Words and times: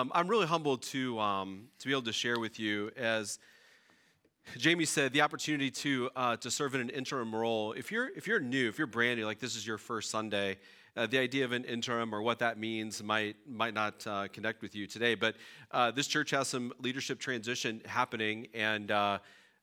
Um, 0.00 0.10
I'm 0.14 0.28
really 0.28 0.46
humbled 0.46 0.80
to, 0.84 1.20
um, 1.20 1.64
to 1.78 1.86
be 1.86 1.92
able 1.92 2.04
to 2.04 2.12
share 2.12 2.40
with 2.40 2.58
you, 2.58 2.90
as 2.96 3.38
Jamie 4.56 4.86
said, 4.86 5.12
the 5.12 5.20
opportunity 5.20 5.70
to, 5.72 6.08
uh, 6.16 6.36
to 6.38 6.50
serve 6.50 6.74
in 6.74 6.80
an 6.80 6.88
interim 6.88 7.34
role. 7.34 7.74
If 7.74 7.92
you're, 7.92 8.08
if 8.16 8.26
you're 8.26 8.40
new, 8.40 8.66
if 8.66 8.78
you're 8.78 8.86
brand 8.86 9.20
new, 9.20 9.26
like 9.26 9.40
this 9.40 9.54
is 9.54 9.66
your 9.66 9.76
first 9.76 10.10
Sunday, 10.10 10.56
uh, 10.96 11.06
the 11.06 11.18
idea 11.18 11.44
of 11.44 11.52
an 11.52 11.64
interim 11.64 12.14
or 12.14 12.22
what 12.22 12.38
that 12.38 12.58
means 12.58 13.02
might, 13.02 13.36
might 13.46 13.74
not 13.74 14.06
uh, 14.06 14.28
connect 14.28 14.62
with 14.62 14.74
you 14.74 14.86
today. 14.86 15.14
But 15.14 15.36
uh, 15.70 15.90
this 15.90 16.06
church 16.06 16.30
has 16.30 16.48
some 16.48 16.72
leadership 16.80 17.18
transition 17.18 17.82
happening, 17.84 18.46
and 18.54 18.90
uh, 18.90 19.18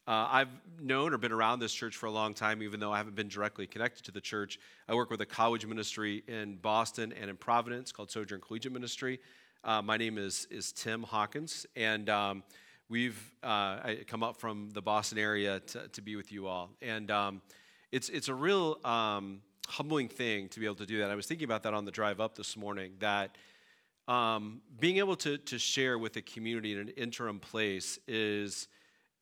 uh, 0.07 0.27
I've 0.29 0.51
known 0.79 1.15
or 1.15 1.17
been 1.17 1.31
around 1.31 1.61
this 1.61 1.73
church 1.73 1.95
for 1.95 2.05
a 2.05 2.11
long 2.11 2.35
time, 2.35 2.61
even 2.61 2.79
though 2.79 2.93
I 2.93 2.97
haven't 2.97 3.15
been 3.15 3.27
directly 3.27 3.65
connected 3.65 4.05
to 4.05 4.11
the 4.11 4.21
church. 4.21 4.59
I 4.87 4.93
work 4.93 5.09
with 5.09 5.21
a 5.21 5.25
college 5.25 5.65
ministry 5.65 6.23
in 6.27 6.57
Boston 6.57 7.11
and 7.19 7.27
in 7.27 7.37
Providence 7.37 7.91
called 7.91 8.11
Sojourn 8.11 8.39
Collegiate 8.39 8.71
Ministry. 8.71 9.19
Uh, 9.63 9.81
my 9.81 9.97
name 9.97 10.17
is, 10.17 10.47
is 10.51 10.71
Tim 10.71 11.03
Hawkins, 11.03 11.65
and 11.75 12.09
um, 12.09 12.43
we've 12.89 13.19
uh, 13.43 13.79
come 14.07 14.23
up 14.23 14.37
from 14.37 14.69
the 14.71 14.81
Boston 14.81 15.17
area 15.17 15.59
to, 15.59 15.87
to 15.89 16.01
be 16.01 16.15
with 16.15 16.31
you 16.31 16.47
all. 16.47 16.69
And 16.81 17.09
um, 17.09 17.41
it's, 17.91 18.09
it's 18.09 18.27
a 18.27 18.33
real 18.33 18.79
um, 18.85 19.41
humbling 19.67 20.09
thing 20.09 20.47
to 20.49 20.59
be 20.59 20.65
able 20.65 20.75
to 20.75 20.85
do 20.85 20.99
that. 20.99 21.09
I 21.09 21.15
was 21.15 21.25
thinking 21.25 21.45
about 21.45 21.63
that 21.63 21.73
on 21.73 21.85
the 21.85 21.91
drive 21.91 22.19
up 22.19 22.35
this 22.35 22.55
morning, 22.55 22.93
that 22.99 23.35
um, 24.07 24.61
being 24.79 24.97
able 24.97 25.15
to, 25.17 25.37
to 25.37 25.57
share 25.57 25.97
with 25.97 26.13
the 26.13 26.21
community 26.21 26.73
in 26.73 26.79
an 26.79 26.89
interim 26.89 27.39
place 27.39 27.99
is, 28.07 28.67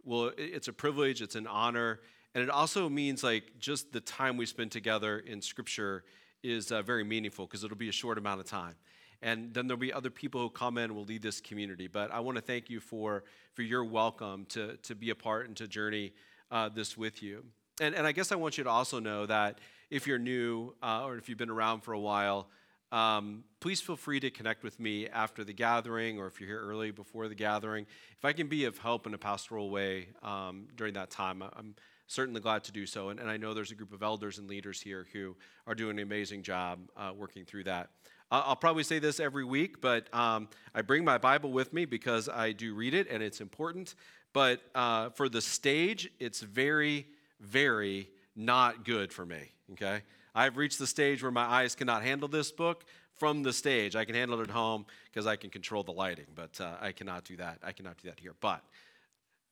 well, 0.03 0.31
it's 0.37 0.67
a 0.67 0.73
privilege, 0.73 1.21
it's 1.21 1.35
an 1.35 1.47
honor, 1.47 2.01
and 2.35 2.43
it 2.43 2.49
also 2.49 2.89
means 2.89 3.23
like 3.23 3.57
just 3.57 3.93
the 3.93 4.01
time 4.01 4.37
we 4.37 4.45
spend 4.45 4.71
together 4.71 5.19
in 5.19 5.41
Scripture 5.41 6.03
is 6.43 6.71
uh, 6.71 6.81
very 6.81 7.03
meaningful 7.03 7.47
because 7.47 7.63
it'll 7.63 7.77
be 7.77 7.89
a 7.89 7.93
short 7.93 8.17
amount 8.17 8.41
of 8.41 8.45
time 8.45 8.75
and 9.21 9.53
then 9.53 9.67
there'll 9.67 9.79
be 9.79 9.93
other 9.93 10.09
people 10.09 10.41
who 10.41 10.49
come 10.49 10.77
in 10.77 10.85
and 10.85 10.95
will 10.95 11.05
lead 11.05 11.21
this 11.21 11.41
community. 11.41 11.87
But 11.87 12.11
I 12.11 12.19
want 12.19 12.37
to 12.37 12.41
thank 12.41 12.69
you 12.69 12.79
for, 12.79 13.23
for 13.53 13.61
your 13.61 13.83
welcome 13.83 14.45
to, 14.49 14.77
to 14.83 14.95
be 14.95 15.09
a 15.09 15.15
part 15.15 15.47
and 15.47 15.55
to 15.57 15.67
journey 15.67 16.13
uh, 16.51 16.69
this 16.69 16.97
with 16.97 17.23
you. 17.23 17.43
And, 17.81 17.95
and 17.95 18.07
I 18.07 18.11
guess 18.11 18.31
I 18.31 18.35
want 18.35 18.57
you 18.57 18.63
to 18.63 18.69
also 18.69 18.99
know 18.99 19.25
that 19.25 19.59
if 19.89 20.07
you're 20.07 20.19
new 20.19 20.73
uh, 20.81 21.03
or 21.05 21.17
if 21.17 21.27
you've 21.27 21.37
been 21.37 21.49
around 21.49 21.81
for 21.81 21.93
a 21.93 21.99
while, 21.99 22.47
um, 22.91 23.43
please 23.59 23.81
feel 23.81 23.97
free 23.97 24.19
to 24.19 24.29
connect 24.29 24.63
with 24.63 24.79
me 24.79 25.07
after 25.09 25.43
the 25.43 25.53
gathering 25.53 26.19
or 26.19 26.27
if 26.27 26.39
you're 26.39 26.47
here 26.47 26.61
early 26.61 26.91
before 26.91 27.27
the 27.27 27.35
gathering. 27.35 27.85
If 28.17 28.23
I 28.23 28.31
can 28.31 28.47
be 28.47 28.65
of 28.65 28.77
help 28.77 29.07
in 29.07 29.13
a 29.13 29.17
pastoral 29.17 29.69
way 29.69 30.09
um, 30.23 30.67
during 30.75 30.93
that 30.93 31.09
time, 31.09 31.41
I'm 31.41 31.75
certainly 32.07 32.39
glad 32.39 32.63
to 32.65 32.71
do 32.71 32.85
so. 32.85 33.09
And, 33.09 33.19
and, 33.19 33.29
I 33.29 33.37
know 33.37 33.53
there's 33.53 33.71
a 33.71 33.75
group 33.75 33.91
of 33.91 34.03
elders 34.03 34.37
and 34.37 34.47
leaders 34.47 34.79
here 34.79 35.07
who 35.11 35.35
are 35.65 35.75
doing 35.75 35.97
an 35.97 36.03
amazing 36.03 36.43
job 36.43 36.79
uh, 36.95 37.11
working 37.15 37.45
through 37.45 37.63
that. 37.65 37.89
I'll 38.31 38.55
probably 38.55 38.83
say 38.83 38.99
this 38.99 39.19
every 39.19 39.45
week, 39.45 39.81
but 39.81 40.11
um, 40.13 40.49
I 40.73 40.81
bring 40.81 41.05
my 41.05 41.17
Bible 41.17 41.51
with 41.51 41.73
me 41.73 41.85
because 41.85 42.27
I 42.27 42.51
do 42.53 42.73
read 42.73 42.93
it 42.93 43.07
and 43.09 43.21
it's 43.21 43.39
important. 43.39 43.93
But 44.33 44.61
uh, 44.73 45.09
for 45.09 45.29
the 45.29 45.41
stage, 45.41 46.09
it's 46.19 46.41
very, 46.41 47.07
very 47.39 48.09
not 48.35 48.83
good 48.83 49.13
for 49.13 49.25
me, 49.25 49.51
okay? 49.73 50.01
I've 50.33 50.57
reached 50.57 50.79
the 50.79 50.87
stage 50.87 51.21
where 51.23 51.31
my 51.31 51.45
eyes 51.45 51.75
cannot 51.75 52.03
handle 52.03 52.27
this 52.27 52.51
book 52.51 52.83
from 53.15 53.43
the 53.43 53.53
stage. 53.53 53.95
I 53.95 54.03
can 54.05 54.15
handle 54.15 54.39
it 54.41 54.49
at 54.49 54.49
home 54.49 54.85
because 55.05 55.27
I 55.27 55.35
can 55.35 55.49
control 55.49 55.83
the 55.83 55.93
lighting, 55.93 56.25
but 56.35 56.59
uh, 56.59 56.73
I 56.81 56.91
cannot 56.91 57.23
do 57.23 57.37
that. 57.37 57.59
I 57.63 57.71
cannot 57.71 57.97
do 58.01 58.09
that 58.09 58.19
here. 58.19 58.33
But 58.41 58.61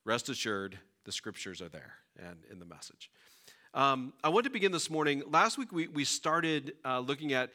rest 0.04 0.30
assured, 0.30 0.78
the 1.06 1.12
scriptures 1.12 1.62
are 1.62 1.70
there 1.70 1.94
and 2.18 2.40
in 2.52 2.60
the 2.60 2.66
message. 2.66 3.10
Um, 3.76 4.14
I 4.24 4.30
want 4.30 4.44
to 4.44 4.52
begin 4.52 4.72
this 4.72 4.90
morning. 4.90 5.24
Last 5.28 5.58
week 5.58 5.72
we, 5.72 5.88
we 5.88 6.06
started 6.06 6.74
uh, 6.86 7.00
looking 7.00 7.34
at 7.34 7.52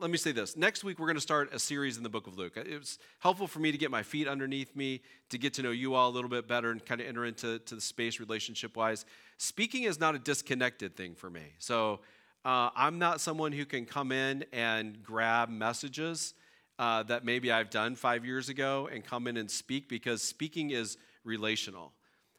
let 0.00 0.10
me 0.10 0.16
say 0.16 0.32
this. 0.32 0.56
Next 0.56 0.82
week, 0.82 0.98
we're 0.98 1.06
going 1.06 1.16
to 1.16 1.20
start 1.20 1.52
a 1.52 1.58
series 1.58 1.98
in 1.98 2.02
the 2.02 2.08
book 2.08 2.26
of 2.26 2.38
Luke. 2.38 2.56
It 2.56 2.78
was 2.78 2.98
helpful 3.18 3.46
for 3.46 3.58
me 3.58 3.70
to 3.70 3.76
get 3.76 3.90
my 3.90 4.02
feet 4.02 4.26
underneath 4.26 4.74
me, 4.74 5.02
to 5.28 5.36
get 5.36 5.52
to 5.54 5.62
know 5.62 5.72
you 5.72 5.94
all 5.94 6.08
a 6.08 6.14
little 6.14 6.30
bit 6.30 6.48
better 6.48 6.70
and 6.70 6.84
kind 6.84 7.02
of 7.02 7.06
enter 7.06 7.26
into 7.26 7.58
to 7.58 7.74
the 7.74 7.80
space 7.82 8.18
relationship 8.18 8.76
wise. 8.76 9.04
Speaking 9.36 9.82
is 9.82 10.00
not 10.00 10.14
a 10.14 10.18
disconnected 10.18 10.96
thing 10.96 11.14
for 11.14 11.28
me. 11.28 11.42
So 11.58 12.00
uh, 12.46 12.70
I'm 12.74 12.98
not 12.98 13.20
someone 13.20 13.52
who 13.52 13.66
can 13.66 13.84
come 13.84 14.10
in 14.10 14.46
and 14.52 15.02
grab 15.02 15.50
messages 15.50 16.32
uh, 16.78 17.02
that 17.02 17.26
maybe 17.26 17.52
I've 17.52 17.68
done 17.68 17.94
five 17.94 18.24
years 18.24 18.48
ago 18.48 18.88
and 18.90 19.04
come 19.04 19.26
in 19.26 19.36
and 19.36 19.50
speak 19.50 19.86
because 19.86 20.22
speaking 20.22 20.70
is 20.70 20.96
relational. 21.24 21.92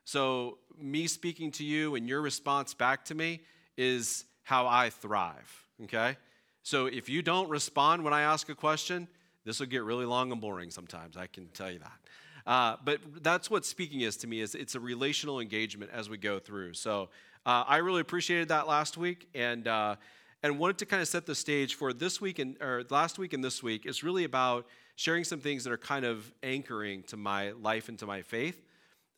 So, 0.04 0.58
me 0.76 1.06
speaking 1.06 1.52
to 1.52 1.64
you 1.64 1.94
and 1.94 2.10
your 2.10 2.22
response 2.22 2.74
back 2.74 3.06
to 3.06 3.16
me 3.16 3.42
is 3.78 4.26
how 4.42 4.66
I 4.66 4.90
thrive, 4.90 5.66
okay? 5.84 6.18
So 6.64 6.86
if 6.86 7.10
you 7.10 7.22
don't 7.22 7.50
respond 7.50 8.04
when 8.04 8.14
I 8.14 8.22
ask 8.22 8.50
a 8.50 8.56
question, 8.56 9.08
this 9.46 9.60
will 9.60 9.68
get 9.68 9.84
really 9.84 10.06
long 10.06 10.32
and 10.32 10.40
boring 10.40 10.70
sometimes. 10.70 11.18
I 11.18 11.28
can 11.28 11.48
tell 11.48 11.72
you 11.72 11.80
that. 11.80 12.00
Uh, 12.46 12.76
but 12.84 13.00
that's 13.22 13.50
what 13.50 13.66
speaking 13.66 14.02
is 14.02 14.18
to 14.18 14.28
me. 14.28 14.42
Is 14.42 14.56
it's 14.56 14.76
a 14.76 14.80
relational 14.80 15.40
engagement 15.40 15.92
as 15.94 16.10
we 16.10 16.18
go 16.18 16.40
through. 16.40 16.74
So 16.74 17.10
uh, 17.46 17.64
I 17.68 17.78
really 17.78 18.02
appreciated 18.02 18.50
that 18.50 18.68
last 18.68 18.98
week, 18.98 19.28
and 19.34 19.68
uh, 19.68 19.96
and 20.44 20.58
wanted 20.58 20.78
to 20.80 20.86
kind 20.86 21.02
of 21.02 21.08
set 21.08 21.26
the 21.26 21.36
stage 21.36 21.76
for 21.76 21.94
this 21.94 22.20
week 22.20 22.40
and 22.40 22.58
or 22.62 22.84
last 22.90 23.20
week 23.20 23.34
and 23.34 23.44
this 23.44 23.62
week. 23.62 23.86
It's 23.86 24.04
really 24.04 24.24
about 24.24 24.68
sharing 24.96 25.24
some 25.24 25.40
things 25.40 25.64
that 25.64 25.74
are 25.74 25.78
kind 25.78 26.06
of 26.06 26.32
anchoring 26.44 27.04
to 27.04 27.18
my 27.18 27.52
life 27.52 27.90
and 27.90 27.98
to 28.00 28.06
my 28.06 28.22
faith 28.22 28.62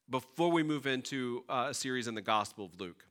before 0.09 0.51
we 0.51 0.63
move 0.63 0.85
into 0.85 1.43
uh, 1.49 1.67
a 1.69 1.73
series 1.73 2.07
in 2.07 2.15
the 2.15 2.21
Gospel 2.21 2.65
of 2.65 2.79
Luke. 2.79 3.05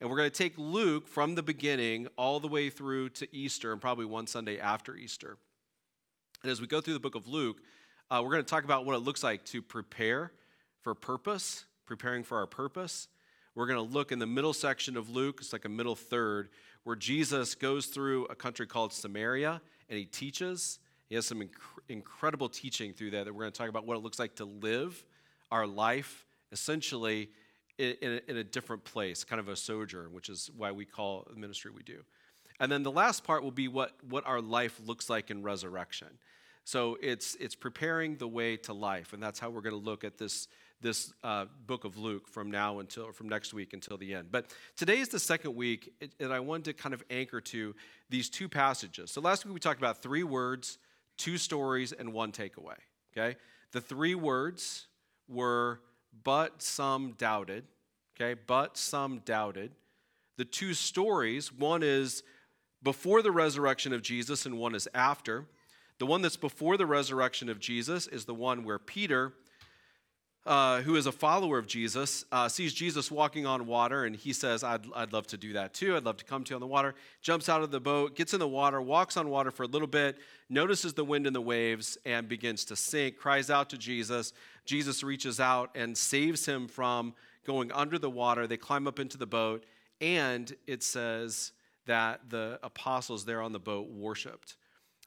And 0.00 0.08
we're 0.08 0.16
going 0.16 0.30
to 0.30 0.36
take 0.36 0.54
Luke 0.56 1.06
from 1.06 1.34
the 1.34 1.42
beginning 1.42 2.08
all 2.16 2.40
the 2.40 2.48
way 2.48 2.70
through 2.70 3.10
to 3.10 3.36
Easter 3.36 3.70
and 3.72 3.80
probably 3.80 4.06
one 4.06 4.26
Sunday 4.26 4.58
after 4.58 4.96
Easter. 4.96 5.36
And 6.42 6.50
as 6.50 6.58
we 6.60 6.66
go 6.66 6.80
through 6.80 6.94
the 6.94 7.00
book 7.00 7.14
of 7.14 7.28
Luke, 7.28 7.58
uh, 8.10 8.22
we're 8.24 8.30
going 8.30 8.42
to 8.42 8.48
talk 8.48 8.64
about 8.64 8.86
what 8.86 8.96
it 8.96 9.00
looks 9.00 9.22
like 9.22 9.44
to 9.46 9.60
prepare 9.60 10.32
for 10.80 10.94
purpose, 10.94 11.66
preparing 11.84 12.22
for 12.22 12.38
our 12.38 12.46
purpose. 12.46 13.08
We're 13.54 13.66
going 13.66 13.86
to 13.86 13.94
look 13.94 14.10
in 14.10 14.18
the 14.18 14.26
middle 14.26 14.54
section 14.54 14.96
of 14.96 15.10
Luke, 15.10 15.38
it's 15.40 15.52
like 15.52 15.66
a 15.66 15.68
middle 15.68 15.94
third, 15.94 16.48
where 16.84 16.96
Jesus 16.96 17.54
goes 17.54 17.86
through 17.86 18.24
a 18.26 18.34
country 18.34 18.66
called 18.66 18.94
Samaria 18.94 19.60
and 19.90 19.98
he 19.98 20.06
teaches. 20.06 20.78
He 21.10 21.14
has 21.16 21.26
some 21.26 21.40
inc- 21.40 21.50
incredible 21.90 22.48
teaching 22.48 22.94
through 22.94 23.10
that 23.10 23.26
that 23.26 23.34
we're 23.34 23.42
going 23.42 23.52
to 23.52 23.58
talk 23.58 23.68
about 23.68 23.86
what 23.86 23.98
it 23.98 24.02
looks 24.02 24.18
like 24.18 24.36
to 24.36 24.46
live 24.46 25.04
our 25.50 25.66
life 25.66 26.24
essentially 26.52 27.28
in, 27.80 28.20
in, 28.28 28.36
a, 28.36 28.44
different 28.44 28.84
place, 28.84 29.24
kind 29.24 29.40
of 29.40 29.48
a 29.48 29.56
sojourn, 29.56 30.12
which 30.12 30.28
is 30.28 30.50
why 30.56 30.70
we 30.70 30.84
call 30.84 31.26
the 31.32 31.38
ministry 31.38 31.70
we 31.74 31.82
do. 31.82 32.02
And 32.58 32.70
then 32.70 32.82
the 32.82 32.90
last 32.90 33.24
part 33.24 33.42
will 33.42 33.50
be 33.50 33.68
what, 33.68 33.92
what 34.08 34.26
our 34.26 34.40
life 34.40 34.78
looks 34.84 35.08
like 35.08 35.30
in 35.30 35.42
resurrection. 35.42 36.08
So 36.64 36.98
it's, 37.00 37.36
it's 37.36 37.54
preparing 37.54 38.16
the 38.16 38.28
way 38.28 38.56
to 38.58 38.74
life, 38.74 39.14
and 39.14 39.22
that's 39.22 39.38
how 39.40 39.48
we're 39.48 39.62
going 39.62 39.74
to 39.74 39.84
look 39.84 40.04
at 40.04 40.18
this, 40.18 40.46
this 40.82 41.12
uh, 41.24 41.46
book 41.66 41.84
of 41.84 41.96
Luke 41.96 42.28
from 42.28 42.50
now 42.50 42.80
until 42.80 43.12
from 43.12 43.28
next 43.30 43.54
week 43.54 43.72
until 43.72 43.96
the 43.96 44.14
end. 44.14 44.28
But 44.30 44.54
today 44.76 44.98
is 44.98 45.08
the 45.08 45.18
second 45.18 45.56
week, 45.56 45.92
and 46.20 46.32
I 46.32 46.40
wanted 46.40 46.66
to 46.66 46.72
kind 46.74 46.92
of 46.92 47.02
anchor 47.10 47.40
to 47.40 47.74
these 48.10 48.28
two 48.28 48.48
passages. 48.48 49.10
So 49.10 49.22
last 49.22 49.46
week 49.46 49.54
we 49.54 49.60
talked 49.60 49.80
about 49.80 50.02
three 50.02 50.22
words, 50.22 50.78
two 51.16 51.38
stories, 51.38 51.92
and 51.92 52.12
one 52.12 52.30
takeaway. 52.30 52.76
Okay, 53.16 53.36
the 53.72 53.80
three 53.80 54.14
words 54.14 54.86
were 55.28 55.80
but 56.24 56.62
some 56.62 57.12
doubted. 57.12 57.64
Okay, 58.16 58.38
but 58.46 58.76
some 58.76 59.20
doubted. 59.24 59.72
The 60.36 60.44
two 60.44 60.74
stories 60.74 61.52
one 61.52 61.82
is 61.82 62.22
before 62.82 63.22
the 63.22 63.30
resurrection 63.30 63.92
of 63.92 64.02
Jesus, 64.02 64.46
and 64.46 64.58
one 64.58 64.74
is 64.74 64.88
after. 64.94 65.46
The 65.98 66.06
one 66.06 66.22
that's 66.22 66.36
before 66.36 66.76
the 66.76 66.86
resurrection 66.86 67.48
of 67.48 67.60
Jesus 67.60 68.06
is 68.06 68.24
the 68.24 68.34
one 68.34 68.64
where 68.64 68.78
Peter 68.78 69.34
uh, 70.46 70.80
who 70.80 70.96
is 70.96 71.06
a 71.06 71.12
follower 71.12 71.58
of 71.58 71.66
Jesus, 71.66 72.24
uh, 72.32 72.48
sees 72.48 72.72
Jesus 72.72 73.10
walking 73.10 73.44
on 73.44 73.66
water, 73.66 74.04
and 74.04 74.16
he 74.16 74.32
says, 74.32 74.64
I'd, 74.64 74.86
I'd 74.94 75.12
love 75.12 75.26
to 75.28 75.36
do 75.36 75.52
that 75.52 75.74
too. 75.74 75.96
I'd 75.96 76.04
love 76.04 76.16
to 76.16 76.24
come 76.24 76.44
to 76.44 76.50
you 76.50 76.56
on 76.56 76.60
the 76.60 76.66
water. 76.66 76.94
Jumps 77.20 77.48
out 77.48 77.62
of 77.62 77.70
the 77.70 77.80
boat, 77.80 78.16
gets 78.16 78.32
in 78.32 78.40
the 78.40 78.48
water, 78.48 78.80
walks 78.80 79.16
on 79.16 79.28
water 79.28 79.50
for 79.50 79.64
a 79.64 79.66
little 79.66 79.86
bit, 79.86 80.16
notices 80.48 80.94
the 80.94 81.04
wind 81.04 81.26
and 81.26 81.36
the 81.36 81.40
waves, 81.42 81.98
and 82.06 82.26
begins 82.26 82.64
to 82.66 82.76
sink, 82.76 83.18
cries 83.18 83.50
out 83.50 83.68
to 83.70 83.78
Jesus. 83.78 84.32
Jesus 84.64 85.02
reaches 85.02 85.40
out 85.40 85.70
and 85.74 85.96
saves 85.96 86.46
him 86.46 86.68
from 86.68 87.14
going 87.46 87.72
under 87.72 87.98
the 87.98 88.10
water. 88.10 88.46
They 88.46 88.56
climb 88.56 88.86
up 88.86 88.98
into 88.98 89.18
the 89.18 89.26
boat, 89.26 89.64
and 90.00 90.54
it 90.66 90.82
says 90.82 91.52
that 91.86 92.30
the 92.30 92.58
apostles 92.62 93.24
there 93.24 93.42
on 93.42 93.52
the 93.52 93.58
boat 93.58 93.88
worshiped. 93.88 94.56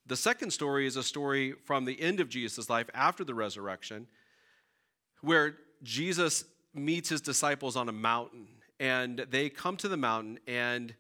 The 0.05 0.17
second 0.17 0.51
story 0.51 0.85
is 0.85 0.97
a 0.97 1.03
story 1.03 1.53
from 1.63 1.85
the 1.85 2.00
end 2.01 2.19
of 2.19 2.27
Jesus' 2.27 2.69
life 2.69 2.89
after 2.94 3.23
the 3.23 3.33
resurrection 3.33 4.07
where 5.21 5.55
Jesus 5.81 6.44
meets 6.73 7.07
his 7.07 7.21
disciples 7.21 7.77
on 7.77 7.88
a 7.88 7.94
mountain 7.94 8.47
and 8.79 9.19
they 9.29 9.50
come 9.50 9.77
to 9.77 9.88
the 9.88 9.95
mountain 9.95 10.39
and 10.45 10.94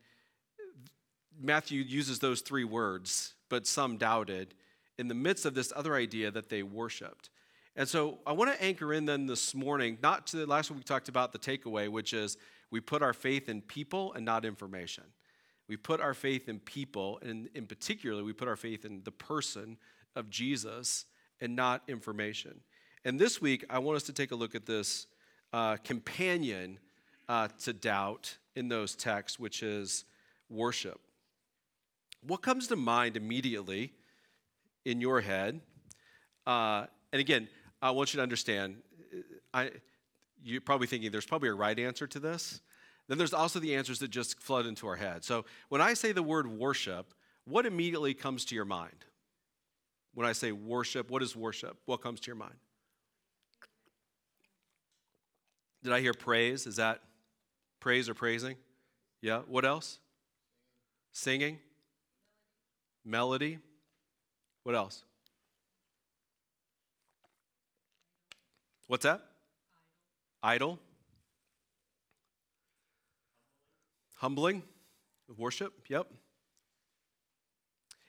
Matthew 1.41 1.81
uses 1.81 2.19
those 2.19 2.41
three 2.41 2.63
words, 2.63 3.33
but 3.49 3.67
some 3.67 3.97
doubted 3.97 4.53
in 4.97 5.07
the 5.07 5.15
midst 5.15 5.45
of 5.45 5.55
this 5.55 5.73
other 5.75 5.95
idea 5.95 6.31
that 6.31 6.49
they 6.49 6.63
worshiped. 6.63 7.29
And 7.75 7.87
so 7.89 8.19
I 8.27 8.33
want 8.33 8.53
to 8.53 8.63
anchor 8.63 8.93
in 8.93 9.05
then 9.05 9.25
this 9.25 9.55
morning, 9.55 9.97
not 10.03 10.27
to 10.27 10.37
the 10.37 10.45
last 10.45 10.69
week 10.69 10.77
we 10.77 10.83
talked 10.83 11.09
about 11.09 11.31
the 11.31 11.39
takeaway, 11.39 11.89
which 11.89 12.13
is 12.13 12.37
we 12.69 12.79
put 12.79 13.01
our 13.01 13.13
faith 13.13 13.49
in 13.49 13.61
people 13.61 14.13
and 14.13 14.23
not 14.23 14.45
information. 14.45 15.03
We 15.67 15.77
put 15.77 15.99
our 15.99 16.13
faith 16.13 16.49
in 16.49 16.59
people, 16.59 17.19
and 17.23 17.49
in 17.55 17.65
particular, 17.65 18.23
we 18.23 18.33
put 18.33 18.47
our 18.47 18.55
faith 18.55 18.85
in 18.85 19.01
the 19.03 19.11
person 19.11 19.77
of 20.15 20.29
Jesus 20.29 21.05
and 21.41 21.55
not 21.55 21.81
information. 21.87 22.59
And 23.05 23.19
this 23.19 23.41
week, 23.41 23.65
I 23.69 23.79
want 23.79 23.95
us 23.95 24.03
to 24.03 24.13
take 24.13 24.31
a 24.31 24.35
look 24.35 24.55
at 24.55 24.65
this 24.65 25.07
uh, 25.51 25.77
companion 25.77 26.79
uh, 27.27 27.47
to 27.63 27.73
doubt 27.73 28.37
in 28.55 28.67
those 28.67 28.95
texts, 28.95 29.39
which 29.39 29.63
is 29.63 30.05
worship. 30.49 30.99
What 32.21 32.41
comes 32.41 32.67
to 32.67 32.75
mind 32.75 33.17
immediately 33.17 33.93
in 34.85 35.01
your 35.01 35.21
head? 35.21 35.61
Uh, 36.45 36.85
and 37.11 37.19
again, 37.19 37.47
I 37.83 37.91
want 37.91 38.13
you 38.13 38.17
to 38.19 38.23
understand, 38.23 38.77
uh, 39.13 39.17
I, 39.53 39.71
you're 40.41 40.61
probably 40.61 40.87
thinking 40.87 41.11
there's 41.11 41.25
probably 41.25 41.49
a 41.49 41.53
right 41.53 41.77
answer 41.77 42.07
to 42.07 42.19
this. 42.19 42.61
Then 43.09 43.17
there's 43.17 43.33
also 43.33 43.59
the 43.59 43.75
answers 43.75 43.99
that 43.99 44.07
just 44.09 44.39
flood 44.39 44.65
into 44.65 44.87
our 44.87 44.95
head. 44.95 45.25
So 45.25 45.43
when 45.67 45.81
I 45.81 45.93
say 45.93 46.13
the 46.13 46.23
word 46.23 46.47
worship, 46.47 47.13
what 47.43 47.65
immediately 47.65 48.13
comes 48.13 48.45
to 48.45 48.55
your 48.55 48.63
mind? 48.63 49.05
When 50.13 50.25
I 50.25 50.31
say 50.31 50.53
worship, 50.53 51.11
what 51.11 51.21
is 51.21 51.35
worship? 51.35 51.77
What 51.85 52.01
comes 52.01 52.21
to 52.21 52.27
your 52.27 52.37
mind? 52.37 52.55
Did 55.83 55.91
I 55.91 55.99
hear 55.99 56.13
praise? 56.13 56.65
Is 56.65 56.77
that 56.77 57.01
praise 57.81 58.07
or 58.07 58.13
praising? 58.13 58.55
Yeah. 59.21 59.41
What 59.45 59.65
else? 59.65 59.99
Singing? 61.11 61.59
Melody? 63.03 63.59
What 64.63 64.75
else? 64.75 65.03
What's 68.93 69.05
that? 69.05 69.23
Idol. 70.43 70.77
Humbling. 74.17 74.61
Worship. 75.35 75.73
Yep. 75.89 76.11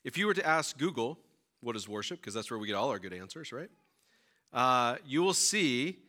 If 0.04 0.18
you 0.18 0.26
were 0.26 0.34
to 0.34 0.46
ask 0.46 0.76
Google, 0.76 1.18
what 1.62 1.74
is 1.74 1.88
worship? 1.88 2.20
Because 2.20 2.34
that's 2.34 2.50
where 2.50 2.60
we 2.60 2.66
get 2.66 2.76
all 2.76 2.90
our 2.90 2.98
good 2.98 3.14
answers, 3.14 3.50
right? 3.50 3.70
Uh, 4.52 4.96
you 5.06 5.22
will 5.22 5.32
see, 5.32 6.00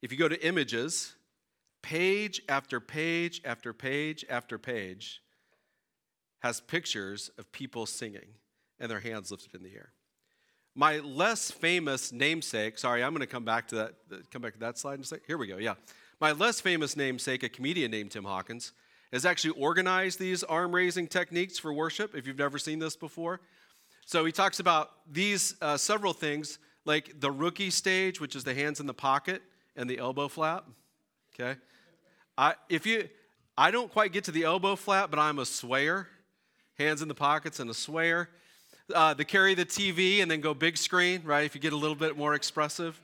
if 0.00 0.10
you 0.10 0.16
go 0.16 0.28
to 0.28 0.46
images, 0.46 1.14
page 1.82 2.40
after 2.48 2.80
page 2.80 3.42
after 3.44 3.74
page 3.74 4.24
after 4.30 4.56
page 4.56 5.20
has 6.38 6.62
pictures 6.62 7.30
of 7.36 7.52
people 7.52 7.84
singing 7.84 8.30
and 8.78 8.90
their 8.90 9.00
hands 9.00 9.30
lifted 9.30 9.54
in 9.54 9.62
the 9.62 9.74
air. 9.74 9.92
My 10.74 10.98
less 10.98 11.50
famous 11.50 12.12
namesake, 12.12 12.78
sorry, 12.78 13.02
I'm 13.02 13.12
going 13.12 13.20
to 13.20 13.26
come 13.26 13.44
back 13.44 13.68
to 13.68 13.74
that, 13.76 13.94
come 14.30 14.42
back 14.42 14.52
to 14.54 14.60
that 14.60 14.78
slide 14.78 14.94
and 14.94 15.06
say, 15.06 15.18
here 15.26 15.36
we 15.36 15.46
go, 15.46 15.56
yeah. 15.56 15.74
My 16.20 16.32
less 16.32 16.60
famous 16.60 16.96
namesake, 16.96 17.42
a 17.42 17.48
comedian 17.48 17.90
named 17.90 18.12
Tim 18.12 18.24
Hawkins, 18.24 18.72
has 19.12 19.24
actually 19.24 19.58
organized 19.58 20.18
these 20.18 20.44
arm 20.44 20.72
raising 20.72 21.08
techniques 21.08 21.58
for 21.58 21.72
worship, 21.72 22.14
if 22.14 22.26
you've 22.26 22.38
never 22.38 22.58
seen 22.58 22.78
this 22.78 22.94
before. 22.94 23.40
So 24.06 24.24
he 24.24 24.32
talks 24.32 24.60
about 24.60 24.90
these 25.10 25.56
uh, 25.60 25.76
several 25.76 26.12
things, 26.12 26.58
like 26.84 27.20
the 27.20 27.30
rookie 27.30 27.70
stage, 27.70 28.20
which 28.20 28.36
is 28.36 28.44
the 28.44 28.54
hands 28.54 28.80
in 28.80 28.86
the 28.86 28.94
pocket 28.94 29.42
and 29.76 29.88
the 29.88 29.98
elbow 29.98 30.28
flap. 30.28 30.66
Okay? 31.34 31.58
I, 32.38 32.54
if 32.68 32.86
you, 32.86 33.08
I 33.58 33.70
don't 33.70 33.90
quite 33.90 34.12
get 34.12 34.24
to 34.24 34.30
the 34.30 34.44
elbow 34.44 34.76
flap, 34.76 35.10
but 35.10 35.18
I'm 35.18 35.38
a 35.38 35.44
swayer, 35.44 36.06
hands 36.78 37.02
in 37.02 37.08
the 37.08 37.14
pockets 37.14 37.60
and 37.60 37.68
a 37.68 37.74
swayer. 37.74 38.28
Uh, 38.94 39.14
the 39.14 39.24
carry 39.24 39.54
the 39.54 39.64
TV 39.64 40.22
and 40.22 40.30
then 40.30 40.40
go 40.40 40.54
big 40.54 40.76
screen, 40.76 41.22
right? 41.24 41.44
If 41.44 41.54
you 41.54 41.60
get 41.60 41.72
a 41.72 41.76
little 41.76 41.96
bit 41.96 42.16
more 42.16 42.34
expressive, 42.34 43.00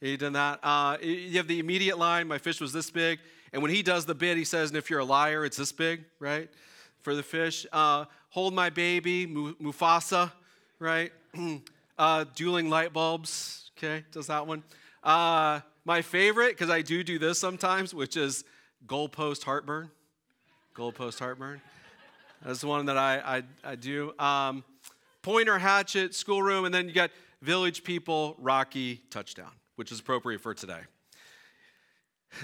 you 0.00 0.16
done 0.16 0.34
that. 0.34 0.60
Uh, 0.62 0.96
you 1.00 1.36
have 1.38 1.48
the 1.48 1.58
immediate 1.58 1.98
line. 1.98 2.28
My 2.28 2.38
fish 2.38 2.60
was 2.60 2.72
this 2.72 2.90
big, 2.90 3.18
and 3.52 3.62
when 3.62 3.70
he 3.70 3.82
does 3.82 4.06
the 4.06 4.14
bit, 4.14 4.36
he 4.36 4.44
says, 4.44 4.70
"And 4.70 4.76
if 4.76 4.90
you're 4.90 5.00
a 5.00 5.04
liar, 5.04 5.44
it's 5.44 5.56
this 5.56 5.72
big, 5.72 6.04
right?" 6.20 6.48
For 7.02 7.14
the 7.14 7.22
fish, 7.22 7.66
uh, 7.72 8.04
hold 8.30 8.54
my 8.54 8.70
baby, 8.70 9.26
Mufasa, 9.26 10.32
right? 10.78 11.12
uh, 11.98 12.24
dueling 12.34 12.70
light 12.70 12.92
bulbs, 12.92 13.70
okay, 13.76 14.04
does 14.12 14.26
that 14.28 14.46
one. 14.46 14.62
Uh, 15.02 15.60
my 15.84 16.02
favorite, 16.02 16.50
because 16.50 16.70
I 16.70 16.82
do 16.82 17.02
do 17.02 17.18
this 17.18 17.38
sometimes, 17.38 17.94
which 17.94 18.16
is 18.16 18.44
goalpost 18.86 19.44
heartburn. 19.44 19.90
Goalpost 20.74 21.18
heartburn. 21.18 21.60
That's 22.44 22.60
the 22.60 22.68
one 22.68 22.86
that 22.86 22.96
I, 22.96 23.42
I, 23.64 23.72
I 23.72 23.74
do. 23.74 24.12
Um, 24.18 24.64
pointer 25.28 25.58
hatchet, 25.58 26.14
schoolroom, 26.14 26.64
and 26.64 26.74
then 26.74 26.88
you 26.88 26.94
got 26.94 27.10
village 27.42 27.84
people, 27.84 28.34
Rocky, 28.38 29.02
touchdown, 29.10 29.50
which 29.76 29.92
is 29.92 30.00
appropriate 30.00 30.40
for 30.40 30.54
today. 30.54 30.80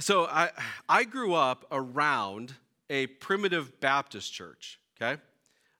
So 0.00 0.26
I, 0.26 0.50
I 0.86 1.04
grew 1.04 1.32
up 1.32 1.64
around 1.72 2.52
a 2.90 3.06
primitive 3.06 3.80
Baptist 3.80 4.34
church, 4.34 4.78
okay? 5.00 5.18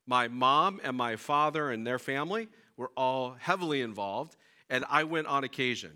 My 0.06 0.29
mom 0.29 0.81
and 0.83 0.97
my 0.97 1.17
father 1.17 1.71
and 1.71 1.87
their 1.87 1.99
family 1.99 2.49
were 2.79 2.91
all 2.97 3.37
heavily 3.39 3.83
involved, 3.83 4.37
and 4.71 4.83
I 4.89 5.05
went 5.05 5.27
on 5.27 5.45
occasion. 5.45 5.93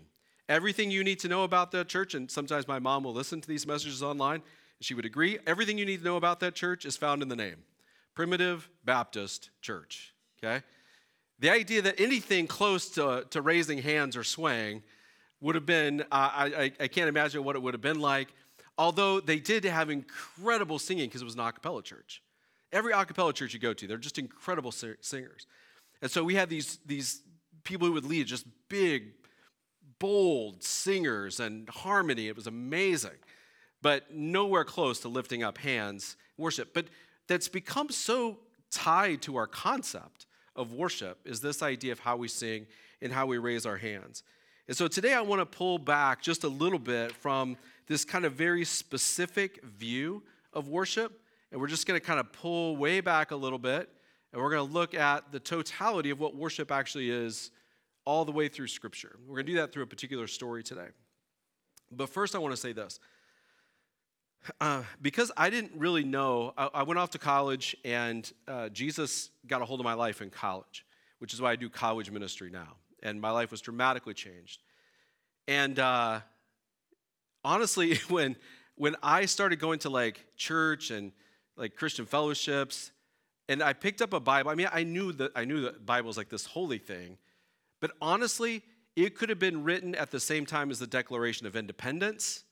Everything 0.47 0.91
you 0.91 1.03
need 1.03 1.17
to 1.21 1.27
know 1.27 1.43
about 1.43 1.71
that 1.71 1.87
church, 1.87 2.13
and 2.13 2.29
sometimes 2.29 2.67
my 2.67 2.77
mom 2.77 3.03
will 3.03 3.13
listen 3.13 3.41
to 3.41 3.47
these 3.47 3.65
messages 3.65 4.03
online, 4.03 4.43
she 4.79 4.93
would 4.93 5.05
agree. 5.05 5.39
Everything 5.47 5.79
you 5.79 5.87
need 5.87 6.01
to 6.01 6.05
know 6.05 6.17
about 6.17 6.39
that 6.41 6.53
church 6.53 6.85
is 6.85 6.97
found 6.97 7.23
in 7.23 7.29
the 7.29 7.35
name 7.35 7.63
Primitive 8.13 8.69
Baptist 8.85 9.49
Church, 9.59 10.13
okay? 10.37 10.63
The 11.39 11.49
idea 11.49 11.81
that 11.83 11.99
anything 11.99 12.47
close 12.47 12.89
to, 12.91 13.25
to 13.29 13.41
raising 13.41 13.77
hands 13.77 14.17
or 14.17 14.23
swaying 14.23 14.83
would 15.39 15.55
have 15.55 15.65
been, 15.65 16.01
uh, 16.01 16.05
I, 16.11 16.73
I 16.79 16.87
can't 16.87 17.07
imagine 17.07 17.43
what 17.43 17.55
it 17.55 17.61
would 17.61 17.73
have 17.73 17.81
been 17.81 17.99
like, 17.99 18.27
although 18.77 19.21
they 19.21 19.39
did 19.39 19.63
have 19.63 19.89
incredible 19.89 20.79
singing 20.79 21.07
because 21.07 21.21
it 21.21 21.25
was 21.25 21.35
an 21.35 21.39
a 21.39 21.51
cappella 21.51 21.81
church. 21.81 22.21
Every 22.73 22.91
a 22.91 23.05
cappella 23.05 23.31
church 23.31 23.53
you 23.53 23.59
go 23.59 23.73
to, 23.73 23.87
they're 23.87 23.97
just 23.97 24.19
incredible 24.19 24.71
singers. 24.71 25.47
And 26.01 26.11
so 26.11 26.23
we 26.23 26.35
had 26.35 26.49
these, 26.49 26.77
these 26.85 27.21
people 27.63 27.87
who 27.87 27.93
would 27.93 28.05
lead 28.05 28.27
just 28.27 28.45
big, 28.67 29.13
bold 29.97 30.63
singers 30.63 31.39
and 31.39 31.69
harmony. 31.69 32.27
It 32.27 32.35
was 32.35 32.47
amazing, 32.47 33.17
but 33.81 34.13
nowhere 34.13 34.65
close 34.65 34.99
to 35.01 35.07
lifting 35.07 35.41
up 35.41 35.57
hands, 35.57 36.17
worship. 36.37 36.73
But 36.73 36.87
that's 37.27 37.47
become 37.47 37.89
so 37.89 38.39
tied 38.71 39.21
to 39.23 39.37
our 39.37 39.47
concept 39.47 40.25
of 40.59 40.73
worship 40.73 41.17
is 41.25 41.41
this 41.41 41.63
idea 41.63 41.91
of 41.91 41.99
how 41.99 42.17
we 42.17 42.27
sing 42.27 42.67
and 43.01 43.11
how 43.11 43.25
we 43.25 43.39
raise 43.39 43.65
our 43.65 43.77
hands. 43.77 44.23
And 44.67 44.77
so 44.77 44.87
today 44.87 45.13
I 45.13 45.21
want 45.21 45.41
to 45.41 45.45
pull 45.45 45.79
back 45.79 46.21
just 46.21 46.43
a 46.43 46.49
little 46.49 46.77
bit 46.77 47.11
from 47.11 47.57
this 47.87 48.05
kind 48.05 48.25
of 48.25 48.33
very 48.33 48.65
specific 48.65 49.63
view 49.63 50.21
of 50.53 50.67
worship 50.67 51.19
and 51.51 51.59
we're 51.59 51.67
just 51.67 51.87
going 51.87 51.99
to 51.99 52.05
kind 52.05 52.19
of 52.19 52.31
pull 52.31 52.77
way 52.77 53.01
back 53.01 53.31
a 53.31 53.35
little 53.35 53.59
bit, 53.59 53.89
and 54.31 54.41
we're 54.41 54.51
going 54.51 54.67
to 54.67 54.73
look 54.73 54.93
at 54.93 55.31
the 55.31 55.39
totality 55.39 56.11
of 56.11 56.19
what 56.19 56.35
worship 56.35 56.71
actually 56.71 57.09
is 57.09 57.51
all 58.05 58.25
the 58.25 58.31
way 58.31 58.47
through 58.47 58.67
Scripture. 58.67 59.17
We're 59.27 59.35
going 59.35 59.47
to 59.47 59.51
do 59.53 59.57
that 59.57 59.71
through 59.71 59.83
a 59.83 59.87
particular 59.87 60.27
story 60.27 60.63
today. 60.63 60.87
But 61.91 62.09
first, 62.09 62.35
I 62.35 62.37
want 62.37 62.53
to 62.53 62.61
say 62.61 62.71
this. 62.71 62.99
Uh, 64.61 64.83
because 65.01 65.31
I 65.37 65.49
didn't 65.49 65.73
really 65.75 66.03
know, 66.03 66.53
I, 66.57 66.69
I 66.75 66.83
went 66.83 66.99
off 66.99 67.11
to 67.11 67.19
college, 67.19 67.75
and 67.83 68.31
uh, 68.47 68.69
Jesus 68.69 69.29
got 69.47 69.61
a 69.61 69.65
hold 69.65 69.79
of 69.79 69.83
my 69.83 69.93
life 69.93 70.21
in 70.21 70.29
college, 70.29 70.85
which 71.19 71.33
is 71.33 71.41
why 71.41 71.51
I 71.51 71.55
do 71.55 71.69
college 71.69 72.09
ministry 72.09 72.49
now. 72.49 72.75
And 73.03 73.21
my 73.21 73.31
life 73.31 73.51
was 73.51 73.61
dramatically 73.61 74.13
changed. 74.13 74.61
And 75.47 75.79
uh, 75.79 76.21
honestly, 77.43 77.95
when 78.09 78.35
when 78.75 78.95
I 79.03 79.25
started 79.25 79.59
going 79.59 79.79
to 79.79 79.89
like 79.89 80.25
church 80.37 80.89
and 80.89 81.11
like 81.57 81.75
Christian 81.75 82.05
fellowships, 82.05 82.91
and 83.49 83.61
I 83.61 83.73
picked 83.73 84.01
up 84.01 84.13
a 84.13 84.19
Bible. 84.19 84.51
I 84.51 84.55
mean, 84.55 84.69
I 84.71 84.83
knew 84.83 85.11
that 85.13 85.31
I 85.35 85.45
knew 85.45 85.61
that 85.61 85.85
Bible 85.85 86.07
was 86.07 86.17
like 86.17 86.29
this 86.29 86.45
holy 86.45 86.77
thing, 86.77 87.17
but 87.81 87.91
honestly, 88.01 88.63
it 88.95 89.15
could 89.17 89.29
have 89.29 89.39
been 89.39 89.63
written 89.63 89.95
at 89.95 90.11
the 90.11 90.19
same 90.19 90.45
time 90.45 90.71
as 90.71 90.79
the 90.79 90.87
Declaration 90.87 91.45
of 91.45 91.55
Independence, 91.55 92.43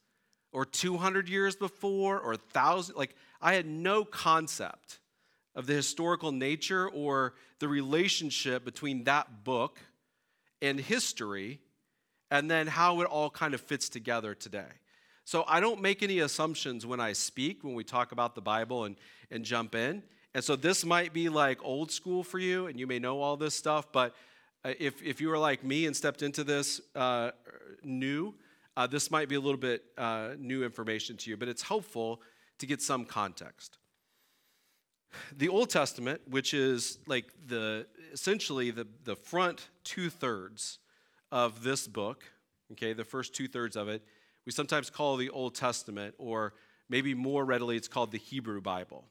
or 0.57 0.65
200 0.65 1.29
years 1.29 1.55
before, 1.55 2.19
or 2.19 2.31
1,000. 2.31 2.95
Like, 2.95 3.15
I 3.39 3.53
had 3.53 3.67
no 3.67 4.03
concept 4.03 4.97
of 5.53 5.67
the 5.67 5.73
historical 5.73 6.31
nature 6.31 6.89
or 6.89 7.35
the 7.59 7.67
relationship 7.67 8.65
between 8.65 9.03
that 9.03 9.43
book 9.43 9.79
and 10.59 10.79
history, 10.79 11.59
and 12.31 12.49
then 12.49 12.65
how 12.65 13.01
it 13.01 13.05
all 13.05 13.29
kind 13.29 13.53
of 13.53 13.61
fits 13.61 13.87
together 13.87 14.33
today. 14.33 14.65
So 15.25 15.45
I 15.47 15.59
don't 15.59 15.79
make 15.79 16.01
any 16.01 16.17
assumptions 16.21 16.87
when 16.87 16.99
I 16.99 17.13
speak, 17.13 17.63
when 17.63 17.75
we 17.75 17.83
talk 17.83 18.11
about 18.11 18.33
the 18.33 18.41
Bible 18.41 18.85
and, 18.85 18.95
and 19.29 19.45
jump 19.45 19.75
in. 19.75 20.01
And 20.33 20.43
so 20.43 20.55
this 20.55 20.83
might 20.83 21.13
be 21.13 21.29
like 21.29 21.63
old 21.63 21.91
school 21.91 22.23
for 22.23 22.39
you, 22.39 22.65
and 22.65 22.79
you 22.79 22.87
may 22.87 22.97
know 22.97 23.21
all 23.21 23.37
this 23.37 23.53
stuff, 23.53 23.91
but 23.91 24.15
uh, 24.65 24.73
if, 24.79 25.03
if 25.03 25.21
you 25.21 25.27
were 25.29 25.37
like 25.37 25.63
me 25.63 25.85
and 25.85 25.95
stepped 25.95 26.23
into 26.23 26.43
this 26.43 26.81
uh, 26.95 27.29
new, 27.83 28.33
uh, 28.77 28.85
this 28.85 29.09
might 29.09 29.27
be 29.27 29.33
a 29.33 29.39
little 29.39 29.59
bit 29.59 29.83
uh, 29.97 30.29
new 30.37 30.63
information 30.63 31.17
to 31.17 31.31
you, 31.31 31.35
but 31.35 31.47
it's 31.47 31.63
helpful 31.63 32.21
to 32.59 32.67
get 32.67 32.79
some 32.79 33.05
context. 33.05 33.79
The 35.35 35.49
Old 35.49 35.71
Testament, 35.71 36.21
which 36.29 36.53
is 36.53 36.99
like 37.07 37.25
the 37.47 37.87
essentially 38.13 38.69
the, 38.69 38.87
the 39.03 39.15
front 39.15 39.69
two 39.83 40.11
thirds 40.11 40.77
of 41.31 41.63
this 41.63 41.87
book, 41.87 42.23
okay, 42.73 42.93
the 42.93 43.03
first 43.03 43.33
two 43.33 43.47
thirds 43.47 43.75
of 43.75 43.89
it, 43.89 44.03
we 44.45 44.51
sometimes 44.51 44.91
call 44.91 45.17
the 45.17 45.31
Old 45.31 45.55
Testament, 45.55 46.13
or 46.19 46.53
maybe 46.87 47.15
more 47.15 47.45
readily, 47.45 47.77
it's 47.77 47.87
called 47.87 48.11
the 48.11 48.19
Hebrew 48.19 48.61
Bible. 48.61 49.05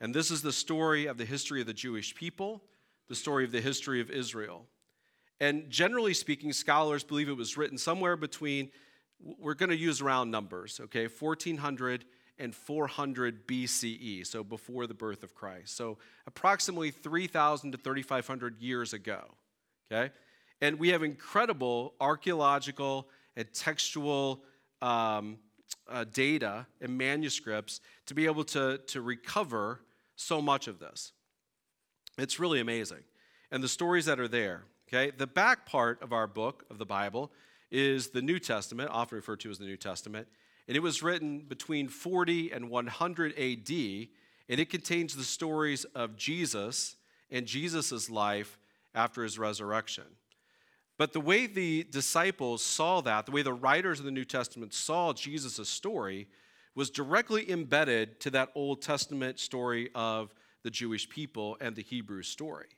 And 0.00 0.14
this 0.14 0.30
is 0.30 0.40
the 0.40 0.52
story 0.52 1.06
of 1.06 1.18
the 1.18 1.24
history 1.24 1.60
of 1.60 1.66
the 1.66 1.74
Jewish 1.74 2.14
people, 2.14 2.62
the 3.08 3.16
story 3.16 3.44
of 3.44 3.50
the 3.50 3.60
history 3.60 4.00
of 4.00 4.08
Israel. 4.08 4.66
And 5.40 5.68
generally 5.68 6.14
speaking, 6.14 6.52
scholars 6.52 7.02
believe 7.02 7.28
it 7.28 7.36
was 7.36 7.56
written 7.56 7.76
somewhere 7.76 8.16
between, 8.16 8.70
we're 9.22 9.54
going 9.54 9.70
to 9.70 9.76
use 9.76 10.00
round 10.00 10.30
numbers, 10.30 10.80
okay, 10.84 11.06
1400 11.06 12.04
and 12.38 12.54
400 12.54 13.46
BCE, 13.46 14.26
so 14.26 14.42
before 14.42 14.86
the 14.86 14.94
birth 14.94 15.22
of 15.22 15.34
Christ. 15.34 15.76
So 15.76 15.98
approximately 16.26 16.90
3,000 16.90 17.72
to 17.72 17.78
3,500 17.78 18.60
years 18.60 18.94
ago, 18.94 19.22
okay? 19.92 20.10
And 20.62 20.78
we 20.78 20.88
have 20.88 21.02
incredible 21.02 21.94
archaeological 22.00 23.08
and 23.36 23.52
textual 23.52 24.42
um, 24.80 25.38
uh, 25.88 26.04
data 26.04 26.66
and 26.80 26.96
manuscripts 26.96 27.80
to 28.06 28.14
be 28.14 28.24
able 28.24 28.44
to, 28.44 28.78
to 28.86 29.02
recover 29.02 29.82
so 30.16 30.40
much 30.40 30.66
of 30.66 30.78
this. 30.78 31.12
It's 32.18 32.40
really 32.40 32.60
amazing. 32.60 33.04
And 33.50 33.62
the 33.62 33.68
stories 33.68 34.06
that 34.06 34.18
are 34.18 34.28
there, 34.28 34.64
okay? 34.88 35.12
The 35.16 35.26
back 35.26 35.66
part 35.66 36.02
of 36.02 36.12
our 36.12 36.26
book 36.26 36.64
of 36.70 36.78
the 36.78 36.86
Bible 36.86 37.30
is 37.70 38.08
the 38.08 38.22
New 38.22 38.38
Testament, 38.38 38.90
often 38.92 39.16
referred 39.16 39.40
to 39.40 39.50
as 39.50 39.58
the 39.58 39.64
New 39.64 39.76
Testament. 39.76 40.28
And 40.68 40.76
it 40.76 40.80
was 40.80 41.02
written 41.02 41.40
between 41.40 41.88
40 41.88 42.52
and 42.52 42.70
100 42.70 43.32
AD, 43.32 43.70
and 44.48 44.60
it 44.60 44.70
contains 44.70 45.16
the 45.16 45.24
stories 45.24 45.84
of 45.94 46.16
Jesus 46.16 46.96
and 47.30 47.46
Jesus' 47.46 48.10
life 48.10 48.58
after 48.94 49.22
his 49.22 49.38
resurrection. 49.38 50.04
But 50.98 51.12
the 51.12 51.20
way 51.20 51.46
the 51.46 51.84
disciples 51.84 52.62
saw 52.62 53.00
that, 53.00 53.24
the 53.24 53.32
way 53.32 53.42
the 53.42 53.52
writers 53.52 54.00
of 54.00 54.04
the 54.04 54.10
New 54.10 54.24
Testament 54.24 54.74
saw 54.74 55.12
Jesus' 55.12 55.68
story, 55.68 56.28
was 56.74 56.90
directly 56.90 57.50
embedded 57.50 58.20
to 58.20 58.30
that 58.30 58.50
Old 58.54 58.82
Testament 58.82 59.38
story 59.38 59.90
of 59.94 60.34
the 60.62 60.70
Jewish 60.70 61.08
people 61.08 61.56
and 61.60 61.74
the 61.74 61.82
Hebrew 61.82 62.22
story. 62.22 62.68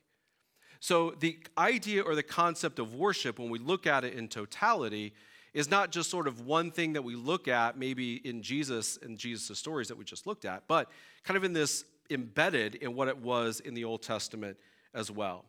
So 0.82 1.14
the 1.20 1.38
idea 1.56 2.02
or 2.02 2.16
the 2.16 2.24
concept 2.24 2.80
of 2.80 2.96
worship, 2.96 3.38
when 3.38 3.50
we 3.50 3.60
look 3.60 3.86
at 3.86 4.02
it 4.02 4.14
in 4.14 4.26
totality, 4.26 5.14
is 5.54 5.70
not 5.70 5.92
just 5.92 6.10
sort 6.10 6.26
of 6.26 6.44
one 6.44 6.72
thing 6.72 6.94
that 6.94 7.02
we 7.02 7.14
look 7.14 7.46
at 7.46 7.78
maybe 7.78 8.16
in 8.26 8.42
Jesus 8.42 8.98
and 9.00 9.16
Jesus' 9.16 9.56
stories 9.56 9.86
that 9.86 9.96
we 9.96 10.04
just 10.04 10.26
looked 10.26 10.44
at, 10.44 10.64
but 10.66 10.90
kind 11.22 11.36
of 11.36 11.44
in 11.44 11.52
this 11.52 11.84
embedded 12.10 12.74
in 12.74 12.96
what 12.96 13.06
it 13.06 13.16
was 13.16 13.60
in 13.60 13.74
the 13.74 13.84
Old 13.84 14.02
Testament 14.02 14.56
as 14.92 15.08
well. 15.08 15.44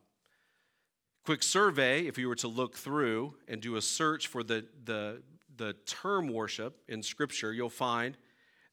Quick 1.26 1.42
survey 1.42 2.06
if 2.06 2.20
you 2.20 2.28
were 2.28 2.36
to 2.36 2.48
look 2.48 2.78
through 2.78 3.34
and 3.48 3.60
do 3.60 3.76
a 3.78 3.82
search 3.82 4.28
for 4.28 4.44
the, 4.44 4.64
the, 4.86 5.24
the 5.58 5.74
term 5.88 6.32
worship 6.32 6.78
in 6.88 7.02
Scripture, 7.02 7.52
you'll 7.52 7.72
find 7.72 8.18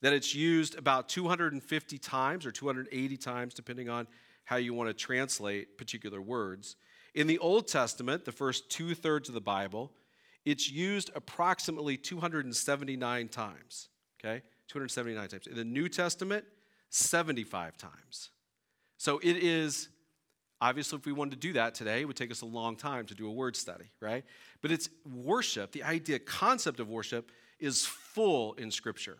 that 0.03 0.13
it's 0.13 0.35
used 0.35 0.77
about 0.77 1.09
250 1.09 1.97
times 1.97 2.45
or 2.45 2.51
280 2.51 3.17
times, 3.17 3.55
depending 3.55 3.89
on 3.89 4.07
how 4.51 4.57
you 4.57 4.75
want 4.75 4.89
to 4.89 4.93
translate 4.93 5.79
particular 5.79 6.21
words. 6.21 6.75
In 7.15 7.29
the 7.29 7.39
Old 7.39 7.69
Testament, 7.69 8.25
the 8.25 8.33
first 8.33 8.69
two 8.69 8.97
thirds 8.97 9.29
of 9.29 9.35
the 9.37 9.41
Bible, 9.41 9.93
it's 10.45 10.69
used 10.69 11.09
approximately 11.15 11.97
279 11.97 13.29
times. 13.29 13.91
Okay? 14.19 14.43
279 14.67 15.29
times. 15.29 15.47
In 15.47 15.55
the 15.55 15.65
New 15.65 15.89
Testament, 15.89 16.45
75 16.89 17.77
times. 17.77 18.31
So 18.99 19.21
it 19.23 19.37
is 19.37 19.89
Obviously, 20.63 20.99
if 20.99 21.07
we 21.07 21.13
wanted 21.13 21.31
to 21.31 21.49
do 21.49 21.55
that 21.55 21.75
today, 21.75 22.03
it 22.03 22.05
would 22.05 22.17
take 22.17 22.31
us 22.31 22.43
a 22.43 22.47
long 22.47 22.77
time 22.77 23.07
to 23.07 23.15
do 23.15 23.27
a 23.27 23.33
word 23.33 23.57
study, 23.57 23.87
right? 23.99 24.25
But 24.61 24.71
it's 24.71 24.91
worship, 25.11 25.73
the 25.73 25.85
idea, 25.85 26.19
concept 26.19 26.81
of 26.81 26.91
worship 26.91 27.33
is 27.59 27.87
full 27.87 28.53
in 28.55 28.71
Scripture. 28.71 29.17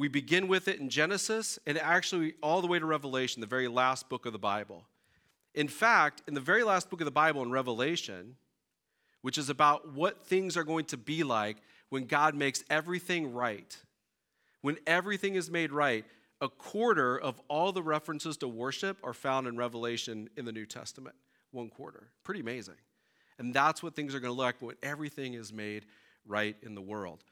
We 0.00 0.08
begin 0.08 0.48
with 0.48 0.66
it 0.66 0.80
in 0.80 0.88
Genesis 0.88 1.58
and 1.66 1.76
actually 1.76 2.32
all 2.42 2.62
the 2.62 2.66
way 2.66 2.78
to 2.78 2.86
Revelation, 2.86 3.42
the 3.42 3.46
very 3.46 3.68
last 3.68 4.08
book 4.08 4.24
of 4.24 4.32
the 4.32 4.38
Bible. 4.38 4.86
In 5.54 5.68
fact, 5.68 6.22
in 6.26 6.32
the 6.32 6.40
very 6.40 6.64
last 6.64 6.88
book 6.88 7.02
of 7.02 7.04
the 7.04 7.10
Bible 7.10 7.42
in 7.42 7.50
Revelation, 7.50 8.36
which 9.20 9.36
is 9.36 9.50
about 9.50 9.92
what 9.92 10.24
things 10.24 10.56
are 10.56 10.64
going 10.64 10.86
to 10.86 10.96
be 10.96 11.22
like 11.22 11.58
when 11.90 12.06
God 12.06 12.34
makes 12.34 12.64
everything 12.70 13.34
right, 13.34 13.76
when 14.62 14.78
everything 14.86 15.34
is 15.34 15.50
made 15.50 15.70
right, 15.70 16.06
a 16.40 16.48
quarter 16.48 17.20
of 17.20 17.38
all 17.48 17.70
the 17.70 17.82
references 17.82 18.38
to 18.38 18.48
worship 18.48 18.96
are 19.04 19.12
found 19.12 19.46
in 19.46 19.58
Revelation 19.58 20.30
in 20.34 20.46
the 20.46 20.52
New 20.52 20.64
Testament. 20.64 21.14
One 21.50 21.68
quarter. 21.68 22.08
Pretty 22.24 22.40
amazing. 22.40 22.76
And 23.38 23.52
that's 23.52 23.82
what 23.82 23.94
things 23.94 24.14
are 24.14 24.20
going 24.20 24.32
to 24.32 24.34
look 24.34 24.46
like 24.46 24.62
when 24.62 24.76
everything 24.82 25.34
is 25.34 25.52
made 25.52 25.84
right 26.26 26.56
in 26.62 26.74
the 26.74 26.80
world. 26.80 27.22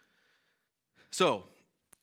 So, 1.10 1.44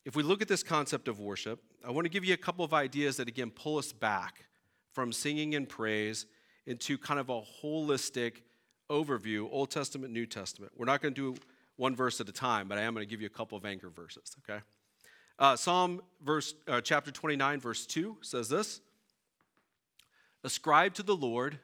if 0.05 0.15
we 0.15 0.23
look 0.23 0.41
at 0.41 0.47
this 0.47 0.63
concept 0.63 1.07
of 1.07 1.19
worship, 1.19 1.59
I 1.85 1.91
want 1.91 2.05
to 2.05 2.09
give 2.09 2.23
you 2.23 2.33
a 2.33 2.37
couple 2.37 2.63
of 2.63 2.73
ideas 2.73 3.17
that, 3.17 3.27
again, 3.27 3.49
pull 3.49 3.77
us 3.77 3.91
back 3.91 4.45
from 4.93 5.11
singing 5.11 5.55
and 5.55 5.67
praise 5.67 6.27
into 6.67 6.97
kind 6.97 7.19
of 7.19 7.29
a 7.29 7.41
holistic 7.63 8.43
overview 8.89 9.47
Old 9.51 9.71
Testament, 9.71 10.13
New 10.13 10.25
Testament. 10.25 10.71
We're 10.77 10.85
not 10.85 11.01
going 11.01 11.13
to 11.13 11.33
do 11.33 11.41
one 11.75 11.95
verse 11.95 12.21
at 12.21 12.29
a 12.29 12.31
time, 12.31 12.67
but 12.67 12.77
I 12.77 12.81
am 12.81 12.93
going 12.93 13.05
to 13.05 13.09
give 13.09 13.19
you 13.19 13.27
a 13.27 13.29
couple 13.29 13.57
of 13.57 13.65
anchor 13.65 13.89
verses, 13.89 14.35
okay? 14.47 14.61
Uh, 15.37 15.55
Psalm 15.55 16.01
verse, 16.23 16.53
uh, 16.67 16.79
chapter 16.81 17.11
29, 17.11 17.59
verse 17.59 17.85
2 17.85 18.17
says 18.21 18.47
this 18.47 18.81
Ascribe 20.43 20.93
to 20.93 21.03
the 21.03 21.15
Lord 21.15 21.59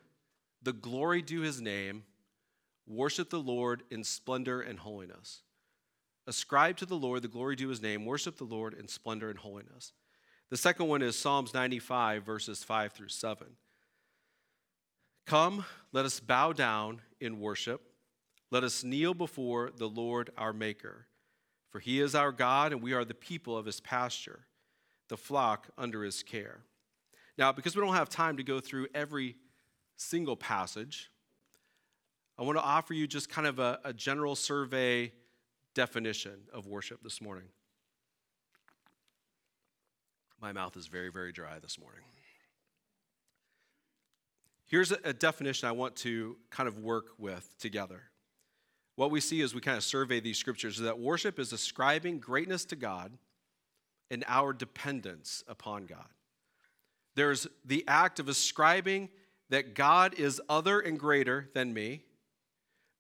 the 0.63 0.74
glory 0.74 1.21
due 1.21 1.41
his 1.41 1.62
name, 1.62 2.03
worship 2.88 3.29
the 3.29 3.39
Lord 3.39 3.83
in 3.89 4.03
splendor 4.03 4.62
and 4.62 4.79
holiness. 4.79 5.41
Ascribe 6.28 6.78
to 6.78 6.86
the 6.86 6.96
Lord 6.96 7.22
the 7.22 7.28
glory 7.28 7.56
due 7.56 7.70
his 7.70 7.82
name, 7.82 8.06
worship 8.06 8.38
the 8.38 8.44
Lord 8.44 8.74
in 8.74 8.88
splendor 8.88 9.30
and 9.30 9.40
holiness. 9.40 9.94
The 10.50 10.58
second 10.58 10.88
one 10.88 11.01
is 11.01 11.18
Psalms 11.18 11.54
95, 11.54 12.24
verses 12.24 12.63
5 12.63 12.94
through 12.94 13.10
7. 13.10 13.48
Come, 15.25 15.66
let 15.94 16.06
us 16.06 16.20
bow 16.20 16.51
down 16.51 17.01
in 17.20 17.40
worship. 17.40 17.82
Let 18.51 18.63
us 18.63 18.84
kneel 18.84 19.13
before 19.13 19.72
the 19.75 19.88
Lord 19.88 20.30
our 20.38 20.51
Maker. 20.51 21.08
For 21.70 21.80
he 21.80 22.01
is 22.01 22.16
our 22.16 22.34
God, 22.34 22.74
and 22.74 22.82
we 22.82 22.94
are 22.94 23.06
the 23.06 23.13
people 23.13 23.58
of 23.58 23.66
his 23.66 23.80
pasture, 23.80 24.42
the 25.08 25.16
flock 25.16 25.70
under 25.78 26.04
his 26.04 26.22
care. 26.22 26.60
Now, 27.38 27.54
because 27.54 27.75
we 27.75 27.82
don't 27.82 27.96
have 27.96 28.10
time 28.10 28.38
to 28.38 28.44
go 28.44 28.60
through 28.60 28.88
every 28.94 29.38
single 29.96 30.36
passage, 30.36 31.10
I 32.38 32.44
want 32.44 32.58
to 32.58 32.63
offer 32.63 32.94
you 32.94 33.08
just 33.08 33.30
kind 33.30 33.48
of 33.48 33.60
a, 33.60 33.80
a 33.86 33.94
general 33.94 34.36
survey 34.36 35.13
definition 35.74 36.40
of 36.54 36.68
worship 36.68 37.04
this 37.04 37.22
morning. 37.22 37.48
My 40.42 40.51
mouth 40.51 40.75
is 40.75 40.88
very, 40.88 41.10
very 41.10 41.32
dry 41.32 41.60
this 41.60 41.80
morning. 41.80 42.01
Here's 44.66 44.92
a, 44.92 45.13
definition 45.13 45.68
I 45.68 45.74
want 45.74 45.96
to 45.98 46.38
kind 46.50 46.68
of 46.68 46.80
work 46.80 47.08
with 47.18 47.58
together 47.60 48.12
what 48.96 49.10
we 49.10 49.20
see 49.20 49.42
as 49.42 49.56
we 49.56 49.62
kind 49.62 49.78
of 49.78 49.84
survey 49.84 50.20
these 50.20 50.38
scriptures 50.38 50.75
is 50.75 50.84
that 50.84 51.00
worship 51.00 51.40
is 51.40 51.54
ascribing 51.54 52.20
greatness 52.20 52.66
to 52.66 52.75
God 52.75 53.18
and 54.10 54.24
our 54.28 54.54
dependence 54.54 55.44
upon 55.48 55.86
God. 55.86 56.06
There's 57.16 57.48
the 57.66 57.84
act 57.88 58.20
of 58.20 58.28
ascribing 58.28 59.10
that 59.50 59.75
God 59.75 60.13
is 60.20 60.42
other 60.48 60.80
and 60.80 61.00
greater 61.00 61.50
than 61.54 61.74
me, 61.74 62.04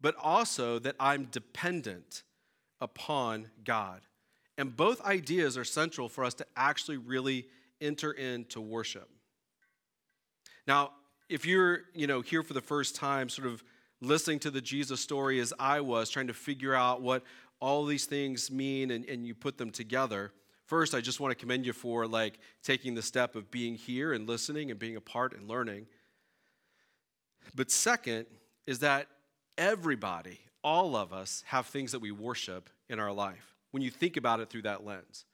but 0.01 0.15
also 0.17 0.79
that 0.79 0.95
I'm 0.99 1.25
dependent 1.25 2.23
upon 2.81 3.49
God. 3.63 4.01
And 4.57 4.75
both 4.75 5.01
ideas 5.01 5.57
are 5.57 5.63
central 5.63 6.09
for 6.09 6.25
us 6.25 6.33
to 6.35 6.45
actually 6.57 6.97
really 6.97 7.47
enter 7.79 8.11
into 8.11 8.59
worship. 8.59 9.09
Now, 10.67 10.91
if 11.29 11.45
you're, 11.45 11.83
you 11.93 12.07
know, 12.07 12.21
here 12.21 12.43
for 12.43 12.53
the 12.53 12.61
first 12.61 12.95
time, 12.95 13.29
sort 13.29 13.47
of 13.47 13.63
listening 14.01 14.39
to 14.39 14.51
the 14.51 14.61
Jesus 14.61 14.99
story 14.99 15.39
as 15.39 15.53
I 15.57 15.79
was, 15.81 16.09
trying 16.09 16.27
to 16.27 16.33
figure 16.33 16.75
out 16.75 17.01
what 17.01 17.23
all 17.59 17.85
these 17.85 18.05
things 18.05 18.51
mean 18.51 18.91
and, 18.91 19.05
and 19.05 19.25
you 19.25 19.33
put 19.33 19.57
them 19.57 19.71
together. 19.71 20.33
First, 20.65 20.93
I 20.95 21.01
just 21.01 21.19
want 21.19 21.31
to 21.31 21.35
commend 21.35 21.65
you 21.65 21.73
for 21.73 22.07
like 22.07 22.39
taking 22.63 22.95
the 22.95 23.01
step 23.01 23.35
of 23.35 23.51
being 23.51 23.75
here 23.75 24.13
and 24.13 24.27
listening 24.27 24.71
and 24.71 24.79
being 24.79 24.95
a 24.95 25.01
part 25.01 25.33
and 25.35 25.47
learning. 25.47 25.85
But 27.55 27.71
second 27.71 28.25
is 28.65 28.79
that 28.79 29.07
everybody, 29.57 30.39
all 30.63 30.95
of 30.95 31.13
us, 31.13 31.43
have 31.47 31.65
things 31.67 31.91
that 31.91 31.99
we 31.99 32.11
worship 32.11 32.69
in 32.89 32.99
our 32.99 33.11
life 33.11 33.55
when 33.71 33.81
you 33.81 33.89
think 33.89 34.17
about 34.17 34.39
it 34.39 34.49
through 34.49 34.63
that 34.63 34.85
lens. 34.85 35.25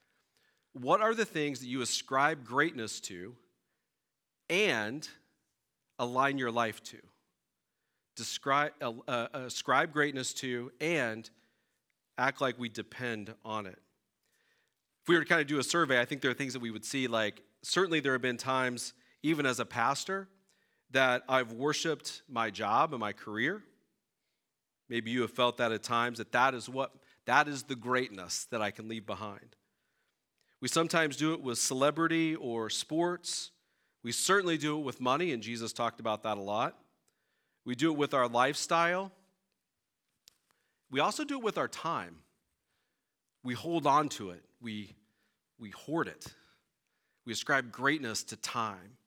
What 0.73 1.01
are 1.01 1.13
the 1.13 1.25
things 1.25 1.59
that 1.59 1.67
you 1.67 1.81
ascribe 1.81 2.45
greatness 2.45 2.99
to 3.01 3.35
and 4.49 5.07
align 5.99 6.37
your 6.37 6.51
life 6.51 6.83
to? 6.83 6.97
describe, 8.17 8.73
uh, 8.81 8.93
uh, 9.07 9.27
ascribe 9.33 9.93
greatness 9.93 10.33
to, 10.33 10.71
and 10.81 11.29
act 12.17 12.41
like 12.41 12.59
we 12.59 12.67
depend 12.67 13.33
on 13.45 13.67
it. 13.67 13.77
If 15.03 15.07
we 15.07 15.15
were 15.15 15.21
to 15.21 15.29
kind 15.29 15.39
of 15.39 15.47
do 15.47 15.59
a 15.59 15.63
survey, 15.63 16.01
I 16.01 16.05
think 16.05 16.21
there 16.21 16.31
are 16.31 16.33
things 16.33 16.53
that 16.53 16.61
we 16.61 16.71
would 16.71 16.83
see 16.83 17.07
like 17.07 17.41
certainly 17.61 18.01
there 18.01 18.11
have 18.13 18.21
been 18.21 18.37
times, 18.37 18.93
even 19.23 19.45
as 19.45 19.59
a 19.59 19.65
pastor, 19.65 20.27
that 20.91 21.23
I've 21.29 21.53
worshiped 21.53 22.23
my 22.27 22.49
job 22.49 22.91
and 22.91 22.99
my 22.99 23.13
career. 23.13 23.63
Maybe 24.89 25.11
you 25.11 25.21
have 25.21 25.31
felt 25.31 25.57
that 25.57 25.71
at 25.71 25.83
times 25.83 26.17
that 26.17 26.31
that 26.31 26.53
is 26.53 26.69
what 26.69 26.91
that 27.25 27.47
is 27.47 27.63
the 27.63 27.75
greatness 27.75 28.45
that 28.51 28.61
I 28.61 28.71
can 28.71 28.87
leave 28.87 29.05
behind. 29.05 29.55
We 30.61 30.67
sometimes 30.67 31.17
do 31.17 31.33
it 31.33 31.41
with 31.41 31.59
celebrity 31.59 32.35
or 32.35 32.69
sports. 32.69 33.51
We 34.01 34.11
certainly 34.11 34.57
do 34.57 34.77
it 34.77 34.83
with 34.83 35.01
money, 35.01 35.33
and 35.33 35.43
Jesus 35.43 35.73
talked 35.73 35.99
about 35.99 36.23
that 36.23 36.37
a 36.37 36.41
lot. 36.41 36.77
we 37.65 37.75
do 37.75 37.91
it 37.91 37.97
with 37.97 38.13
our 38.13 38.29
lifestyle, 38.29 39.11
we 40.89 41.01
also 41.01 41.25
do 41.25 41.37
it 41.37 41.43
with 41.43 41.57
our 41.57 41.67
time. 41.67 42.19
We 43.43 43.53
hold 43.53 43.85
on 43.85 44.07
to 44.09 44.29
it, 44.31 44.43
we, 44.61 44.95
we 45.59 45.71
hoard 45.71 46.07
it. 46.07 46.27
We 47.25 47.33
ascribe 47.33 47.73
greatness 47.73 48.23
to 48.23 48.37
time 48.37 48.97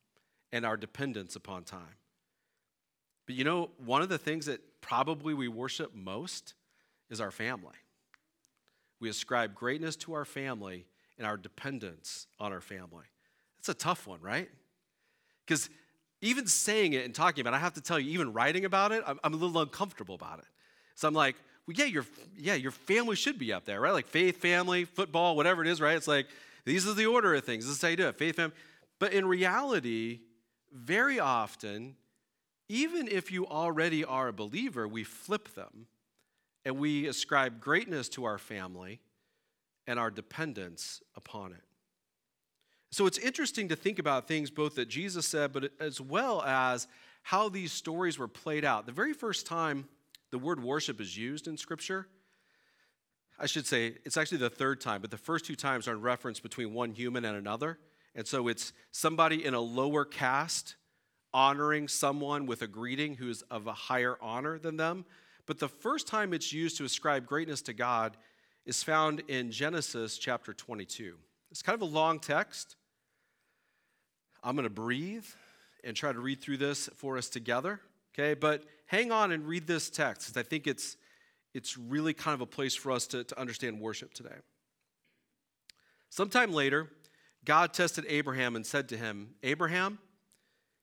and 0.52 0.66
our 0.66 0.76
dependence 0.76 1.36
upon 1.36 1.64
time. 1.64 1.96
But 3.26 3.34
you 3.34 3.44
know, 3.44 3.70
one 3.78 4.02
of 4.02 4.10
the 4.10 4.18
things 4.18 4.44
that 4.44 4.60
probably 4.80 5.34
we 5.34 5.48
worship 5.48 5.94
most 5.94 6.54
is 7.10 7.20
our 7.20 7.30
family. 7.30 7.76
We 9.00 9.08
ascribe 9.08 9.54
greatness 9.54 9.96
to 9.96 10.12
our 10.14 10.24
family 10.24 10.86
and 11.18 11.26
our 11.26 11.36
dependence 11.36 12.26
on 12.38 12.52
our 12.52 12.60
family. 12.60 13.06
It's 13.58 13.68
a 13.68 13.74
tough 13.74 14.06
one, 14.06 14.20
right? 14.20 14.48
Because 15.46 15.68
even 16.22 16.46
saying 16.46 16.92
it 16.92 17.04
and 17.04 17.14
talking 17.14 17.40
about 17.40 17.54
it, 17.54 17.56
I 17.56 17.60
have 17.60 17.74
to 17.74 17.80
tell 17.80 17.98
you, 17.98 18.12
even 18.12 18.32
writing 18.32 18.64
about 18.64 18.92
it, 18.92 19.02
I'm, 19.06 19.18
I'm 19.24 19.34
a 19.34 19.36
little 19.36 19.60
uncomfortable 19.60 20.14
about 20.14 20.38
it. 20.38 20.46
So 20.94 21.08
I'm 21.08 21.14
like, 21.14 21.36
well, 21.66 21.74
yeah, 21.76 21.86
your, 21.86 22.04
yeah, 22.36 22.54
your 22.54 22.70
family 22.70 23.16
should 23.16 23.38
be 23.38 23.52
up 23.52 23.64
there, 23.64 23.80
right? 23.80 23.92
Like 23.92 24.06
faith, 24.06 24.36
family, 24.38 24.84
football, 24.84 25.36
whatever 25.36 25.62
it 25.62 25.68
is, 25.68 25.80
right? 25.80 25.96
It's 25.96 26.08
like, 26.08 26.26
these 26.64 26.86
are 26.86 26.94
the 26.94 27.06
order 27.06 27.34
of 27.34 27.44
things. 27.44 27.66
This 27.66 27.76
is 27.76 27.82
how 27.82 27.88
you 27.88 27.96
do 27.96 28.08
it. 28.08 28.16
Faith, 28.16 28.36
family. 28.36 28.54
But 28.98 29.12
in 29.14 29.26
reality, 29.26 30.20
very 30.72 31.18
often, 31.18 31.96
even 32.70 33.08
if 33.08 33.32
you 33.32 33.48
already 33.48 34.04
are 34.04 34.28
a 34.28 34.32
believer, 34.32 34.86
we 34.86 35.02
flip 35.02 35.54
them 35.54 35.88
and 36.64 36.78
we 36.78 37.08
ascribe 37.08 37.60
greatness 37.60 38.08
to 38.10 38.24
our 38.24 38.38
family 38.38 39.00
and 39.88 39.98
our 39.98 40.08
dependence 40.08 41.02
upon 41.16 41.50
it. 41.52 41.64
So 42.92 43.06
it's 43.06 43.18
interesting 43.18 43.68
to 43.70 43.76
think 43.76 43.98
about 43.98 44.28
things 44.28 44.52
both 44.52 44.76
that 44.76 44.88
Jesus 44.88 45.26
said, 45.26 45.52
but 45.52 45.72
as 45.80 46.00
well 46.00 46.42
as 46.42 46.86
how 47.24 47.48
these 47.48 47.72
stories 47.72 48.20
were 48.20 48.28
played 48.28 48.64
out. 48.64 48.86
The 48.86 48.92
very 48.92 49.14
first 49.14 49.46
time 49.46 49.88
the 50.30 50.38
word 50.38 50.62
worship 50.62 51.00
is 51.00 51.16
used 51.16 51.48
in 51.48 51.56
Scripture, 51.56 52.06
I 53.36 53.46
should 53.46 53.66
say 53.66 53.96
it's 54.04 54.16
actually 54.16 54.38
the 54.38 54.50
third 54.50 54.80
time, 54.80 55.00
but 55.00 55.10
the 55.10 55.18
first 55.18 55.44
two 55.44 55.56
times 55.56 55.88
are 55.88 55.92
in 55.92 56.02
reference 56.02 56.38
between 56.38 56.72
one 56.72 56.92
human 56.92 57.24
and 57.24 57.36
another. 57.36 57.80
And 58.14 58.28
so 58.28 58.46
it's 58.46 58.72
somebody 58.92 59.44
in 59.44 59.54
a 59.54 59.60
lower 59.60 60.04
caste 60.04 60.76
honoring 61.32 61.88
someone 61.88 62.46
with 62.46 62.62
a 62.62 62.66
greeting 62.66 63.14
who's 63.14 63.42
of 63.42 63.66
a 63.66 63.72
higher 63.72 64.16
honor 64.20 64.58
than 64.58 64.76
them. 64.76 65.04
But 65.46 65.58
the 65.58 65.68
first 65.68 66.06
time 66.06 66.32
it's 66.32 66.52
used 66.52 66.76
to 66.78 66.84
ascribe 66.84 67.26
greatness 67.26 67.62
to 67.62 67.72
God 67.72 68.16
is 68.66 68.82
found 68.82 69.20
in 69.28 69.50
Genesis 69.50 70.18
chapter 70.18 70.52
22. 70.52 71.16
It's 71.50 71.62
kind 71.62 71.74
of 71.74 71.82
a 71.82 71.92
long 71.92 72.20
text. 72.20 72.76
I'm 74.42 74.54
going 74.54 74.64
to 74.64 74.70
breathe 74.70 75.26
and 75.84 75.96
try 75.96 76.12
to 76.12 76.20
read 76.20 76.40
through 76.40 76.58
this 76.58 76.88
for 76.94 77.16
us 77.16 77.28
together, 77.28 77.80
okay? 78.14 78.34
But 78.34 78.64
hang 78.86 79.12
on 79.12 79.32
and 79.32 79.46
read 79.46 79.66
this 79.66 79.90
text 79.90 80.28
because 80.28 80.40
I 80.40 80.48
think 80.48 80.66
it's 80.66 80.96
it's 81.52 81.76
really 81.76 82.14
kind 82.14 82.34
of 82.34 82.40
a 82.40 82.46
place 82.46 82.76
for 82.76 82.92
us 82.92 83.08
to, 83.08 83.24
to 83.24 83.40
understand 83.40 83.80
worship 83.80 84.14
today. 84.14 84.36
Sometime 86.08 86.52
later, 86.52 86.88
God 87.44 87.72
tested 87.72 88.04
Abraham 88.08 88.56
and 88.56 88.64
said 88.64 88.88
to 88.90 88.96
him, 88.96 89.30
Abraham, 89.42 89.98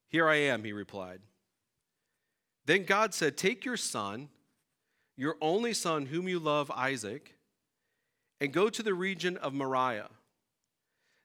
here 0.09 0.27
I 0.27 0.35
am, 0.35 0.63
he 0.63 0.73
replied. 0.73 1.19
Then 2.65 2.83
God 2.83 3.13
said, 3.13 3.37
Take 3.37 3.65
your 3.65 3.77
son, 3.77 4.29
your 5.15 5.35
only 5.41 5.73
son, 5.73 6.05
whom 6.05 6.27
you 6.27 6.39
love, 6.39 6.71
Isaac, 6.71 7.35
and 8.39 8.51
go 8.53 8.69
to 8.69 8.83
the 8.83 8.93
region 8.93 9.37
of 9.37 9.53
Moriah. 9.53 10.09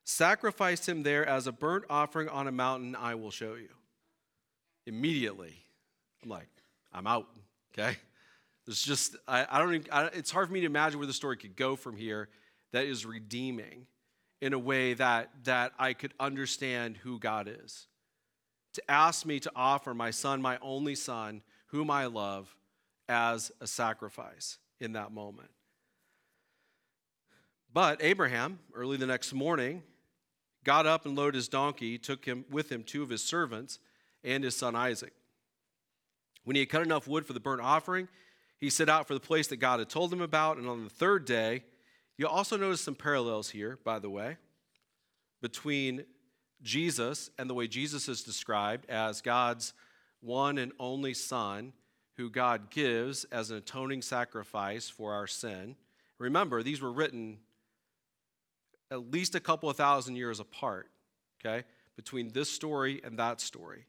Sacrifice 0.05 0.87
him 0.87 1.03
there 1.03 1.25
as 1.25 1.47
a 1.47 1.51
burnt 1.51 1.85
offering 1.89 2.27
on 2.27 2.47
a 2.47 2.51
mountain 2.51 2.95
I 2.95 3.15
will 3.15 3.31
show 3.31 3.55
you. 3.55 3.69
Immediately, 4.85 5.53
I'm 6.23 6.29
like, 6.29 6.49
I'm 6.91 7.07
out, 7.07 7.27
okay? 7.73 7.97
There's 8.65 8.81
just, 8.81 9.15
I, 9.27 9.45
I 9.49 9.59
don't 9.59 9.75
even, 9.75 9.87
I, 9.91 10.05
it's 10.07 10.31
hard 10.31 10.47
for 10.47 10.53
me 10.53 10.61
to 10.61 10.65
imagine 10.65 10.99
where 10.99 11.07
the 11.07 11.13
story 11.13 11.37
could 11.37 11.55
go 11.55 11.75
from 11.75 11.95
here 11.95 12.29
that 12.71 12.85
is 12.85 13.05
redeeming 13.05 13.87
in 14.41 14.53
a 14.53 14.59
way 14.59 14.93
that, 14.95 15.29
that 15.45 15.71
I 15.79 15.93
could 15.93 16.13
understand 16.19 16.97
who 16.97 17.19
God 17.19 17.49
is. 17.63 17.87
To 18.73 18.91
ask 18.91 19.25
me 19.25 19.39
to 19.39 19.51
offer 19.55 19.93
my 19.93 20.11
son, 20.11 20.41
my 20.41 20.57
only 20.61 20.95
son, 20.95 21.43
whom 21.67 21.91
I 21.91 22.05
love, 22.05 22.55
as 23.07 23.51
a 23.61 23.67
sacrifice 23.67 24.57
in 24.79 24.93
that 24.93 25.11
moment. 25.11 25.49
But 27.71 28.03
Abraham, 28.03 28.59
early 28.73 28.97
the 28.97 29.07
next 29.07 29.33
morning, 29.33 29.83
got 30.63 30.85
up 30.85 31.05
and 31.05 31.15
loaded 31.15 31.35
his 31.35 31.47
donkey, 31.47 31.97
took 31.97 32.25
him 32.25 32.45
with 32.49 32.71
him 32.71 32.83
two 32.83 33.03
of 33.03 33.09
his 33.09 33.23
servants 33.23 33.79
and 34.23 34.43
his 34.43 34.55
son 34.55 34.75
Isaac. 34.75 35.13
When 36.43 36.55
he 36.55 36.61
had 36.61 36.69
cut 36.69 36.83
enough 36.83 37.07
wood 37.07 37.25
for 37.25 37.33
the 37.33 37.39
burnt 37.39 37.61
offering, 37.61 38.07
he 38.59 38.69
set 38.69 38.89
out 38.89 39.07
for 39.07 39.13
the 39.13 39.19
place 39.19 39.47
that 39.47 39.57
God 39.57 39.79
had 39.79 39.89
told 39.89 40.13
him 40.13 40.21
about, 40.21 40.57
and 40.57 40.67
on 40.67 40.83
the 40.83 40.89
third 40.89 41.25
day, 41.25 41.63
you'll 42.17 42.29
also 42.29 42.57
notice 42.57 42.81
some 42.81 42.95
parallels 42.95 43.49
here, 43.49 43.77
by 43.83 43.99
the 43.99 44.09
way, 44.09 44.37
between 45.41 46.05
Jesus 46.63 47.29
and 47.37 47.49
the 47.49 47.53
way 47.53 47.67
Jesus 47.67 48.07
is 48.09 48.23
described 48.23 48.89
as 48.89 49.21
God's 49.21 49.73
one 50.21 50.57
and 50.57 50.71
only 50.79 51.13
Son, 51.13 51.73
who 52.15 52.29
God 52.29 52.69
gives 52.69 53.25
as 53.25 53.51
an 53.51 53.57
atoning 53.57 54.01
sacrifice 54.01 54.89
for 54.89 55.13
our 55.13 55.27
sin. 55.27 55.75
Remember, 56.17 56.63
these 56.63 56.81
were 56.81 56.91
written 56.91 57.39
at 58.91 59.11
least 59.11 59.35
a 59.35 59.39
couple 59.39 59.69
of 59.69 59.75
thousand 59.75 60.15
years 60.15 60.39
apart, 60.39 60.89
okay, 61.43 61.65
between 61.95 62.29
this 62.29 62.49
story 62.49 63.01
and 63.03 63.17
that 63.19 63.41
story. 63.41 63.85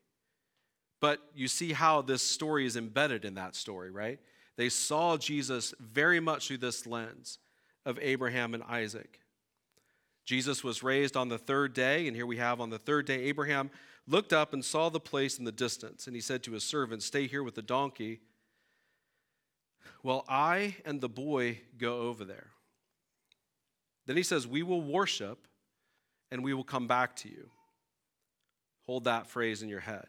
But 1.00 1.20
you 1.34 1.48
see 1.48 1.72
how 1.72 2.00
this 2.00 2.22
story 2.22 2.64
is 2.64 2.76
embedded 2.76 3.24
in 3.24 3.34
that 3.34 3.54
story, 3.54 3.90
right? 3.90 4.18
They 4.56 4.70
saw 4.70 5.16
Jesus 5.16 5.74
very 5.78 6.20
much 6.20 6.48
through 6.48 6.58
this 6.58 6.86
lens 6.86 7.38
of 7.84 7.98
Abraham 8.00 8.54
and 8.54 8.62
Isaac. 8.62 9.20
Jesus 10.24 10.64
was 10.64 10.82
raised 10.82 11.16
on 11.16 11.28
the 11.28 11.38
third 11.38 11.74
day, 11.74 12.06
and 12.06 12.16
here 12.16 12.26
we 12.26 12.38
have 12.38 12.60
on 12.60 12.70
the 12.70 12.78
third 12.78 13.06
day, 13.06 13.24
Abraham 13.24 13.70
looked 14.06 14.32
up 14.32 14.52
and 14.52 14.64
saw 14.64 14.88
the 14.88 15.00
place 15.00 15.38
in 15.38 15.44
the 15.44 15.52
distance, 15.52 16.06
and 16.06 16.16
he 16.16 16.22
said 16.22 16.42
to 16.44 16.52
his 16.52 16.64
servant, 16.64 17.02
Stay 17.02 17.26
here 17.26 17.42
with 17.42 17.54
the 17.54 17.62
donkey, 17.62 18.20
while 20.02 20.24
I 20.28 20.76
and 20.84 21.00
the 21.00 21.08
boy 21.08 21.60
go 21.78 22.00
over 22.02 22.24
there. 22.24 22.48
Then 24.06 24.16
he 24.16 24.22
says, 24.22 24.46
We 24.46 24.62
will 24.62 24.82
worship 24.82 25.46
and 26.30 26.42
we 26.42 26.54
will 26.54 26.64
come 26.64 26.86
back 26.86 27.16
to 27.16 27.28
you. 27.28 27.48
Hold 28.86 29.04
that 29.04 29.26
phrase 29.26 29.62
in 29.62 29.68
your 29.68 29.80
head. 29.80 30.06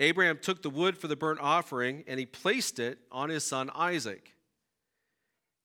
Abraham 0.00 0.38
took 0.38 0.62
the 0.62 0.70
wood 0.70 0.96
for 0.96 1.08
the 1.08 1.16
burnt 1.16 1.40
offering 1.40 2.04
and 2.06 2.20
he 2.20 2.26
placed 2.26 2.78
it 2.78 2.98
on 3.10 3.30
his 3.30 3.44
son 3.44 3.70
Isaac. 3.74 4.34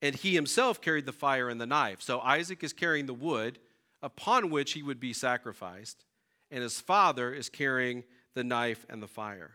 And 0.03 0.13
he 0.13 0.35
himself 0.35 0.81
carried 0.81 1.05
the 1.05 1.13
fire 1.13 1.47
and 1.49 1.61
the 1.61 1.65
knife. 1.65 2.01
So 2.01 2.19
Isaac 2.19 2.61
is 2.61 2.73
carrying 2.73 3.05
the 3.05 3.13
wood 3.13 3.57
upon 4.01 4.49
which 4.49 4.73
he 4.73 4.83
would 4.83 4.99
be 4.99 5.13
sacrificed, 5.13 6.03
and 6.51 6.61
his 6.61 6.81
father 6.81 7.33
is 7.33 7.47
carrying 7.47 8.03
the 8.33 8.43
knife 8.43 8.85
and 8.89 9.01
the 9.01 9.07
fire. 9.07 9.51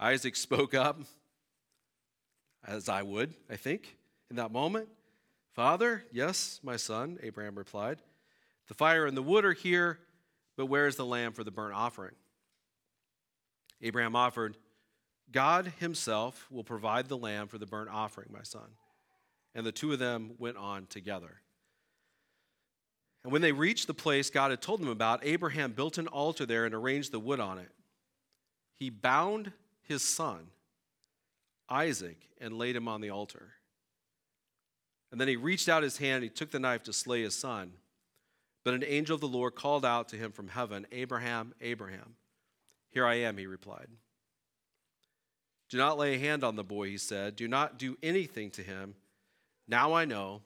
Isaac 0.00 0.34
spoke 0.34 0.72
up, 0.72 1.02
as 2.66 2.88
I 2.88 3.02
would, 3.02 3.34
I 3.50 3.56
think, 3.56 3.98
in 4.30 4.36
that 4.36 4.50
moment. 4.50 4.88
Father, 5.52 6.04
yes, 6.10 6.58
my 6.62 6.76
son, 6.76 7.18
Abraham 7.22 7.58
replied. 7.58 7.98
The 8.68 8.74
fire 8.74 9.04
and 9.04 9.14
the 9.14 9.22
wood 9.22 9.44
are 9.44 9.52
here, 9.52 9.98
but 10.56 10.66
where 10.66 10.86
is 10.86 10.96
the 10.96 11.04
lamb 11.04 11.32
for 11.32 11.44
the 11.44 11.50
burnt 11.50 11.74
offering? 11.74 12.14
Abraham 13.82 14.16
offered, 14.16 14.56
God 15.30 15.74
himself 15.80 16.46
will 16.50 16.64
provide 16.64 17.08
the 17.08 17.18
lamb 17.18 17.46
for 17.46 17.58
the 17.58 17.66
burnt 17.66 17.90
offering, 17.90 18.28
my 18.32 18.42
son. 18.42 18.70
And 19.54 19.66
the 19.66 19.72
two 19.72 19.92
of 19.92 19.98
them 19.98 20.32
went 20.38 20.56
on 20.56 20.86
together. 20.86 21.40
And 23.24 23.32
when 23.32 23.42
they 23.42 23.52
reached 23.52 23.86
the 23.86 23.94
place 23.94 24.30
God 24.30 24.50
had 24.50 24.62
told 24.62 24.80
them 24.80 24.88
about, 24.88 25.24
Abraham 25.24 25.72
built 25.72 25.98
an 25.98 26.06
altar 26.06 26.46
there 26.46 26.64
and 26.64 26.74
arranged 26.74 27.12
the 27.12 27.20
wood 27.20 27.40
on 27.40 27.58
it. 27.58 27.70
He 28.76 28.88
bound 28.88 29.52
his 29.82 30.02
son, 30.02 30.46
Isaac, 31.68 32.16
and 32.40 32.56
laid 32.56 32.76
him 32.76 32.88
on 32.88 33.00
the 33.00 33.10
altar. 33.10 33.52
And 35.12 35.20
then 35.20 35.28
he 35.28 35.36
reached 35.36 35.68
out 35.68 35.82
his 35.82 35.98
hand, 35.98 36.16
and 36.16 36.24
he 36.24 36.30
took 36.30 36.50
the 36.50 36.60
knife 36.60 36.84
to 36.84 36.92
slay 36.92 37.22
his 37.22 37.34
son. 37.34 37.72
But 38.64 38.74
an 38.74 38.84
angel 38.86 39.16
of 39.16 39.20
the 39.20 39.28
Lord 39.28 39.54
called 39.54 39.84
out 39.84 40.08
to 40.10 40.16
him 40.16 40.32
from 40.32 40.48
heaven, 40.48 40.86
Abraham, 40.92 41.52
Abraham. 41.60 42.14
Here 42.90 43.06
I 43.06 43.16
am, 43.16 43.36
he 43.36 43.46
replied. 43.46 43.88
Do 45.68 45.78
not 45.78 45.98
lay 45.98 46.14
a 46.14 46.18
hand 46.18 46.42
on 46.42 46.56
the 46.56 46.64
boy, 46.64 46.88
he 46.88 46.98
said. 46.98 47.36
Do 47.36 47.48
not 47.48 47.78
do 47.78 47.96
anything 48.02 48.50
to 48.52 48.62
him. 48.62 48.94
Now 49.70 49.92
I 49.92 50.04
know 50.04 50.42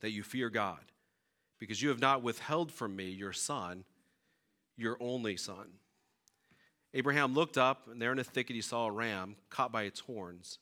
that 0.00 0.10
you 0.10 0.22
fear 0.22 0.50
God, 0.50 0.92
because 1.58 1.80
you 1.80 1.88
have 1.88 2.00
not 2.00 2.22
withheld 2.22 2.70
from 2.70 2.94
me 2.94 3.08
your 3.08 3.32
son, 3.32 3.84
your 4.76 4.98
only 5.00 5.38
son. 5.38 5.68
Abraham 6.92 7.32
looked 7.32 7.56
up, 7.56 7.88
and 7.90 8.00
there 8.00 8.12
in 8.12 8.18
a 8.18 8.24
thicket 8.24 8.54
he 8.54 8.60
saw 8.60 8.86
a 8.86 8.90
ram 8.90 9.36
caught 9.48 9.72
by 9.72 9.84
its 9.84 10.00
horns. 10.00 10.58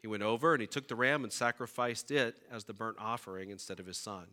He 0.00 0.06
went 0.06 0.22
over 0.22 0.52
and 0.54 0.60
he 0.60 0.68
took 0.68 0.86
the 0.86 0.94
ram 0.94 1.24
and 1.24 1.32
sacrificed 1.32 2.12
it 2.12 2.36
as 2.48 2.62
the 2.62 2.72
burnt 2.72 2.98
offering 3.00 3.50
instead 3.50 3.80
of 3.80 3.86
his 3.86 3.98
son. 3.98 4.26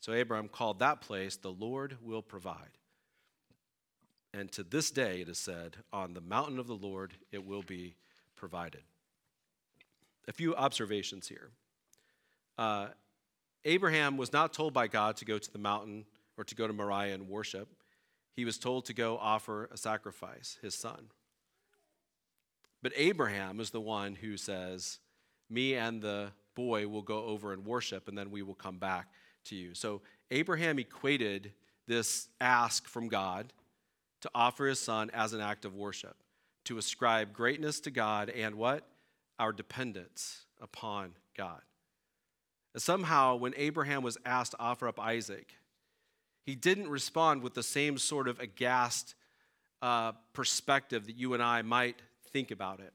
So 0.00 0.12
Abraham 0.12 0.48
called 0.48 0.80
that 0.80 1.00
place, 1.00 1.36
The 1.36 1.52
Lord 1.52 1.98
will 2.02 2.22
provide. 2.22 2.78
And 4.34 4.50
to 4.52 4.64
this 4.64 4.90
day, 4.90 5.20
it 5.20 5.28
is 5.28 5.38
said, 5.38 5.76
On 5.92 6.14
the 6.14 6.20
mountain 6.20 6.58
of 6.58 6.66
the 6.66 6.74
Lord 6.74 7.14
it 7.30 7.46
will 7.46 7.62
be 7.62 7.94
provided. 8.34 8.82
A 10.28 10.32
few 10.32 10.54
observations 10.54 11.28
here. 11.28 11.50
Uh, 12.56 12.88
Abraham 13.64 14.16
was 14.16 14.32
not 14.32 14.52
told 14.52 14.72
by 14.72 14.86
God 14.88 15.16
to 15.18 15.24
go 15.24 15.38
to 15.38 15.52
the 15.52 15.58
mountain 15.58 16.04
or 16.36 16.44
to 16.44 16.54
go 16.54 16.66
to 16.66 16.72
Moriah 16.72 17.14
and 17.14 17.28
worship. 17.28 17.68
He 18.34 18.44
was 18.44 18.58
told 18.58 18.86
to 18.86 18.94
go 18.94 19.18
offer 19.18 19.68
a 19.72 19.76
sacrifice, 19.76 20.58
his 20.62 20.74
son. 20.74 21.08
But 22.82 22.92
Abraham 22.96 23.60
is 23.60 23.70
the 23.70 23.80
one 23.80 24.16
who 24.16 24.36
says, 24.36 24.98
Me 25.48 25.74
and 25.74 26.02
the 26.02 26.32
boy 26.54 26.88
will 26.88 27.02
go 27.02 27.24
over 27.24 27.52
and 27.52 27.64
worship, 27.64 28.08
and 28.08 28.18
then 28.18 28.30
we 28.30 28.42
will 28.42 28.54
come 28.54 28.78
back 28.78 29.08
to 29.44 29.54
you. 29.54 29.74
So 29.74 30.02
Abraham 30.30 30.78
equated 30.78 31.52
this 31.86 32.28
ask 32.40 32.88
from 32.88 33.08
God 33.08 33.52
to 34.22 34.30
offer 34.34 34.66
his 34.66 34.78
son 34.78 35.10
as 35.12 35.32
an 35.32 35.40
act 35.40 35.64
of 35.64 35.74
worship, 35.74 36.16
to 36.64 36.78
ascribe 36.78 37.32
greatness 37.32 37.80
to 37.80 37.90
God 37.90 38.30
and 38.30 38.54
what? 38.54 38.86
Our 39.42 39.50
dependence 39.52 40.44
upon 40.60 41.14
God. 41.36 41.62
And 42.74 42.80
somehow, 42.80 43.34
when 43.34 43.54
Abraham 43.56 44.04
was 44.04 44.16
asked 44.24 44.52
to 44.52 44.60
offer 44.60 44.86
up 44.86 45.00
Isaac, 45.00 45.56
he 46.46 46.54
didn't 46.54 46.88
respond 46.88 47.42
with 47.42 47.54
the 47.54 47.62
same 47.64 47.98
sort 47.98 48.28
of 48.28 48.38
aghast 48.38 49.16
uh, 49.82 50.12
perspective 50.32 51.06
that 51.06 51.16
you 51.16 51.34
and 51.34 51.42
I 51.42 51.62
might 51.62 52.02
think 52.30 52.52
about 52.52 52.78
it. 52.78 52.92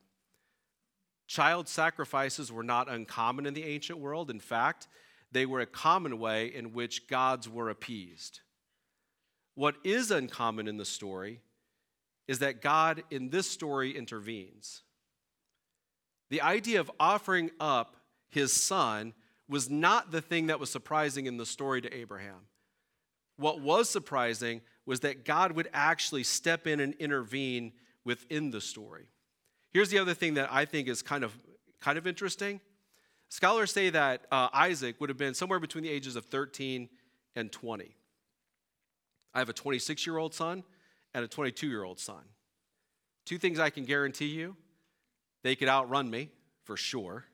Child 1.28 1.68
sacrifices 1.68 2.50
were 2.50 2.64
not 2.64 2.90
uncommon 2.90 3.46
in 3.46 3.54
the 3.54 3.66
ancient 3.66 4.00
world. 4.00 4.32
In 4.32 4.40
fact, 4.40 4.88
they 5.34 5.46
were 5.46 5.60
a 5.60 5.66
common 5.66 6.18
way 6.18 6.48
in 6.48 6.72
which 6.72 7.10
gods 7.10 7.50
were 7.50 7.70
appeased. 7.70 8.40
What 9.56 9.76
is 9.84 10.12
uncommon 10.12 10.70
in 10.70 10.78
the 10.78 10.86
story 10.86 11.42
is 12.26 12.40
that 12.40 12.62
God 12.62 13.04
in 13.12 13.32
this 13.32 13.52
story 13.52 13.98
intervenes. 13.98 14.84
The 16.30 16.42
idea 16.42 16.80
of 16.80 16.92
offering 17.00 17.52
up 17.60 17.96
his 18.30 18.54
son 18.54 19.14
was 19.48 19.70
not 19.70 20.12
the 20.12 20.22
thing 20.22 20.48
that 20.48 20.60
was 20.60 20.70
surprising 20.70 21.26
in 21.26 21.38
the 21.38 21.46
story 21.46 21.82
to 21.82 21.94
Abraham. 21.94 22.48
What 23.38 23.62
was 23.62 23.90
surprising 23.90 24.62
was 24.86 25.02
that 25.02 25.26
God 25.26 25.54
would 25.54 25.70
actually 25.74 26.24
step 26.24 26.68
in 26.68 26.80
and 26.80 26.94
intervene 26.96 27.74
within 28.04 28.52
the 28.52 28.62
story. 28.62 29.10
Here's 29.72 29.90
the 29.90 30.00
other 30.00 30.14
thing 30.14 30.36
that 30.36 30.50
I 30.52 30.66
think 30.66 30.88
is 30.88 31.02
kind 31.02 31.24
of, 31.24 31.34
kind 31.80 31.98
of 31.98 32.08
interesting. 32.08 32.60
Scholars 33.30 33.72
say 33.72 33.90
that 33.90 34.26
uh, 34.32 34.50
Isaac 34.54 35.00
would 35.00 35.10
have 35.10 35.18
been 35.18 35.34
somewhere 35.34 35.60
between 35.60 35.84
the 35.84 35.90
ages 35.90 36.16
of 36.16 36.26
13 36.26 36.90
and 37.36 37.52
20. 37.52 37.96
I 39.34 39.40
have 39.40 39.50
a 39.50 39.54
26 39.54 40.06
year 40.08 40.18
old 40.18 40.34
son 40.34 40.64
and 41.14 41.24
a 41.24 41.28
22 41.28 41.68
year 41.68 41.84
old 41.84 42.00
son. 42.00 42.24
Two 43.26 43.38
things 43.38 43.60
I 43.60 43.70
can 43.70 43.84
guarantee 43.86 44.28
you 44.28 44.56
they 45.48 45.56
could 45.56 45.70
outrun 45.70 46.10
me, 46.10 46.30
for 46.64 46.76
sure. 46.76 47.26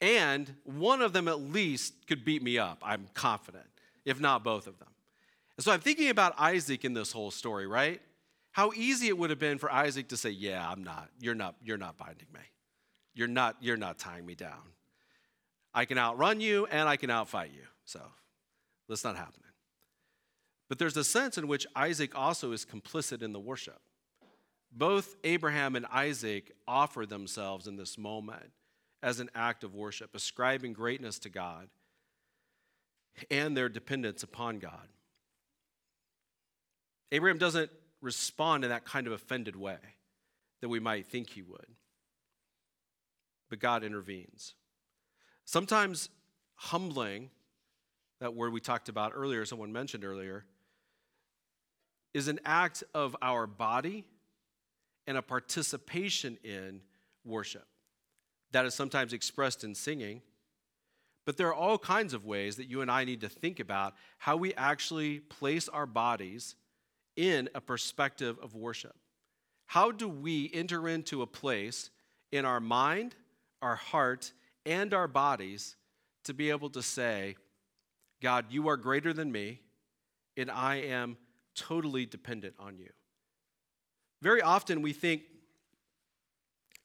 And 0.00 0.52
one 0.64 1.00
of 1.00 1.12
them 1.12 1.28
at 1.28 1.40
least 1.40 2.06
could 2.08 2.24
beat 2.24 2.42
me 2.42 2.58
up, 2.58 2.82
I'm 2.82 3.06
confident, 3.14 3.66
if 4.04 4.18
not 4.20 4.42
both 4.42 4.66
of 4.66 4.78
them. 4.80 4.88
And 5.56 5.64
so 5.64 5.70
I'm 5.70 5.80
thinking 5.80 6.08
about 6.08 6.34
Isaac 6.38 6.84
in 6.84 6.94
this 6.94 7.12
whole 7.12 7.30
story, 7.30 7.66
right? 7.66 8.00
How 8.50 8.72
easy 8.72 9.08
it 9.08 9.16
would 9.16 9.30
have 9.30 9.38
been 9.38 9.58
for 9.58 9.70
Isaac 9.70 10.08
to 10.08 10.16
say, 10.16 10.30
"Yeah, 10.30 10.68
I'm 10.68 10.82
not. 10.82 11.08
You're 11.20 11.34
not 11.34 11.54
you're 11.62 11.78
not 11.78 11.96
binding 11.96 12.26
me. 12.34 12.40
You're 13.14 13.28
not 13.28 13.56
you're 13.60 13.76
not 13.76 13.98
tying 13.98 14.26
me 14.26 14.34
down. 14.34 14.72
I 15.72 15.84
can 15.84 15.98
outrun 15.98 16.40
you 16.40 16.66
and 16.66 16.88
I 16.88 16.96
can 16.96 17.08
outfight 17.08 17.54
you." 17.54 17.66
So, 17.84 18.00
that's 18.88 19.04
not 19.04 19.16
happening. 19.16 19.52
But 20.68 20.78
there's 20.78 20.96
a 20.96 21.04
sense 21.04 21.38
in 21.38 21.48
which 21.48 21.66
Isaac 21.76 22.14
also 22.14 22.52
is 22.52 22.64
complicit 22.66 23.22
in 23.22 23.32
the 23.32 23.40
worship. 23.40 23.80
Both 24.72 25.16
Abraham 25.22 25.76
and 25.76 25.86
Isaac 25.86 26.52
offer 26.66 27.04
themselves 27.04 27.66
in 27.66 27.76
this 27.76 27.98
moment 27.98 28.50
as 29.02 29.20
an 29.20 29.30
act 29.34 29.64
of 29.64 29.74
worship, 29.74 30.14
ascribing 30.14 30.72
greatness 30.72 31.18
to 31.20 31.28
God 31.28 31.68
and 33.30 33.56
their 33.56 33.68
dependence 33.68 34.22
upon 34.22 34.58
God. 34.58 34.88
Abraham 37.10 37.38
doesn't 37.38 37.70
respond 38.00 38.64
in 38.64 38.70
that 38.70 38.86
kind 38.86 39.06
of 39.06 39.12
offended 39.12 39.54
way 39.56 39.76
that 40.62 40.68
we 40.68 40.80
might 40.80 41.06
think 41.06 41.28
he 41.28 41.42
would, 41.42 41.66
but 43.50 43.58
God 43.58 43.84
intervenes. 43.84 44.54
Sometimes 45.44 46.08
humbling, 46.54 47.30
that 48.20 48.34
word 48.34 48.52
we 48.52 48.60
talked 48.60 48.88
about 48.88 49.12
earlier, 49.14 49.44
someone 49.44 49.72
mentioned 49.72 50.04
earlier, 50.04 50.46
is 52.14 52.28
an 52.28 52.40
act 52.44 52.82
of 52.94 53.14
our 53.20 53.46
body 53.46 54.04
and 55.06 55.16
a 55.16 55.22
participation 55.22 56.38
in 56.44 56.80
worship. 57.24 57.66
That 58.52 58.66
is 58.66 58.74
sometimes 58.74 59.12
expressed 59.12 59.64
in 59.64 59.74
singing. 59.74 60.22
But 61.24 61.36
there 61.36 61.48
are 61.48 61.54
all 61.54 61.78
kinds 61.78 62.14
of 62.14 62.24
ways 62.24 62.56
that 62.56 62.68
you 62.68 62.80
and 62.80 62.90
I 62.90 63.04
need 63.04 63.20
to 63.20 63.28
think 63.28 63.60
about 63.60 63.94
how 64.18 64.36
we 64.36 64.54
actually 64.54 65.20
place 65.20 65.68
our 65.68 65.86
bodies 65.86 66.56
in 67.16 67.48
a 67.54 67.60
perspective 67.60 68.38
of 68.42 68.54
worship. 68.54 68.96
How 69.66 69.90
do 69.90 70.08
we 70.08 70.50
enter 70.52 70.88
into 70.88 71.22
a 71.22 71.26
place 71.26 71.90
in 72.32 72.44
our 72.44 72.60
mind, 72.60 73.14
our 73.60 73.76
heart, 73.76 74.32
and 74.66 74.92
our 74.92 75.08
bodies 75.08 75.76
to 76.24 76.34
be 76.34 76.50
able 76.50 76.70
to 76.70 76.82
say, 76.82 77.36
God, 78.20 78.46
you 78.50 78.68
are 78.68 78.76
greater 78.76 79.12
than 79.12 79.30
me, 79.30 79.60
and 80.36 80.50
I 80.50 80.76
am 80.76 81.16
totally 81.54 82.06
dependent 82.06 82.54
on 82.58 82.78
you. 82.78 82.90
Very 84.22 84.40
often 84.40 84.82
we 84.82 84.92
think 84.92 85.22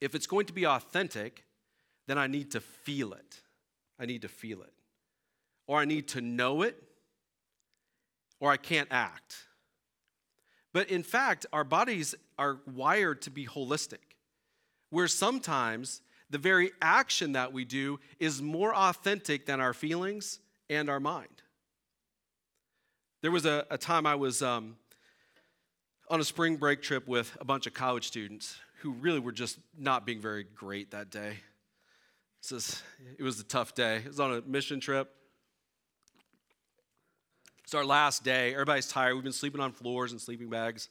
if 0.02 0.16
it's 0.16 0.26
going 0.26 0.48
to 0.48 0.54
be 0.54 0.66
authentic, 0.66 1.44
then 2.08 2.18
I 2.18 2.26
need 2.26 2.52
to 2.52 2.60
feel 2.60 3.14
it. 3.14 3.42
I 4.00 4.08
need 4.08 4.24
to 4.24 4.28
feel 4.28 4.64
it. 4.64 4.74
Or 5.68 5.80
I 5.80 5.86
need 5.86 6.08
to 6.10 6.22
know 6.22 6.64
it, 6.64 6.82
or 8.40 8.52
I 8.52 8.58
can't 8.58 8.88
act. 8.90 9.36
But 10.74 10.90
in 10.90 11.04
fact, 11.04 11.46
our 11.54 11.64
bodies 11.64 12.16
are 12.40 12.60
wired 12.66 13.22
to 13.24 13.30
be 13.30 13.46
holistic, 13.46 14.16
where 14.90 15.08
sometimes 15.08 16.02
the 16.32 16.38
very 16.40 16.72
action 16.82 17.34
that 17.34 17.54
we 17.54 17.66
do 17.66 18.00
is 18.20 18.42
more 18.42 18.74
authentic 18.74 19.46
than 19.46 19.62
our 19.62 19.74
feelings 19.74 20.40
and 20.70 20.90
our 20.90 21.00
mind. 21.00 21.44
There 23.22 23.32
was 23.32 23.46
a, 23.46 23.66
a 23.70 23.78
time 23.78 24.06
I 24.08 24.16
was 24.16 24.42
um, 24.42 24.78
on 26.10 26.20
a 26.20 26.24
spring 26.24 26.56
break 26.56 26.82
trip 26.82 27.08
with 27.08 27.36
a 27.40 27.46
bunch 27.46 27.68
of 27.68 27.74
college 27.74 28.08
students 28.08 28.58
who 28.82 28.92
really 28.92 29.20
were 29.20 29.32
just 29.32 29.60
not 29.78 30.06
being 30.06 30.22
very 30.22 30.44
great 30.44 30.92
that 30.92 31.10
day. 31.10 31.38
It 32.50 33.24
was 33.24 33.40
a 33.40 33.44
tough 33.44 33.76
day. 33.76 33.98
It 33.98 34.08
was 34.08 34.20
on 34.20 34.34
a 34.34 34.42
mission 34.42 34.80
trip. 34.80 35.14
It's 37.64 37.74
our 37.74 37.84
last 37.84 38.24
day. 38.24 38.54
Everybody's 38.54 38.88
tired. 38.88 39.16
We've 39.16 39.24
been 39.24 39.34
sleeping 39.34 39.60
on 39.60 39.74
floors 39.74 40.14
and 40.14 40.22
sleeping 40.22 40.50
bags. 40.50 40.88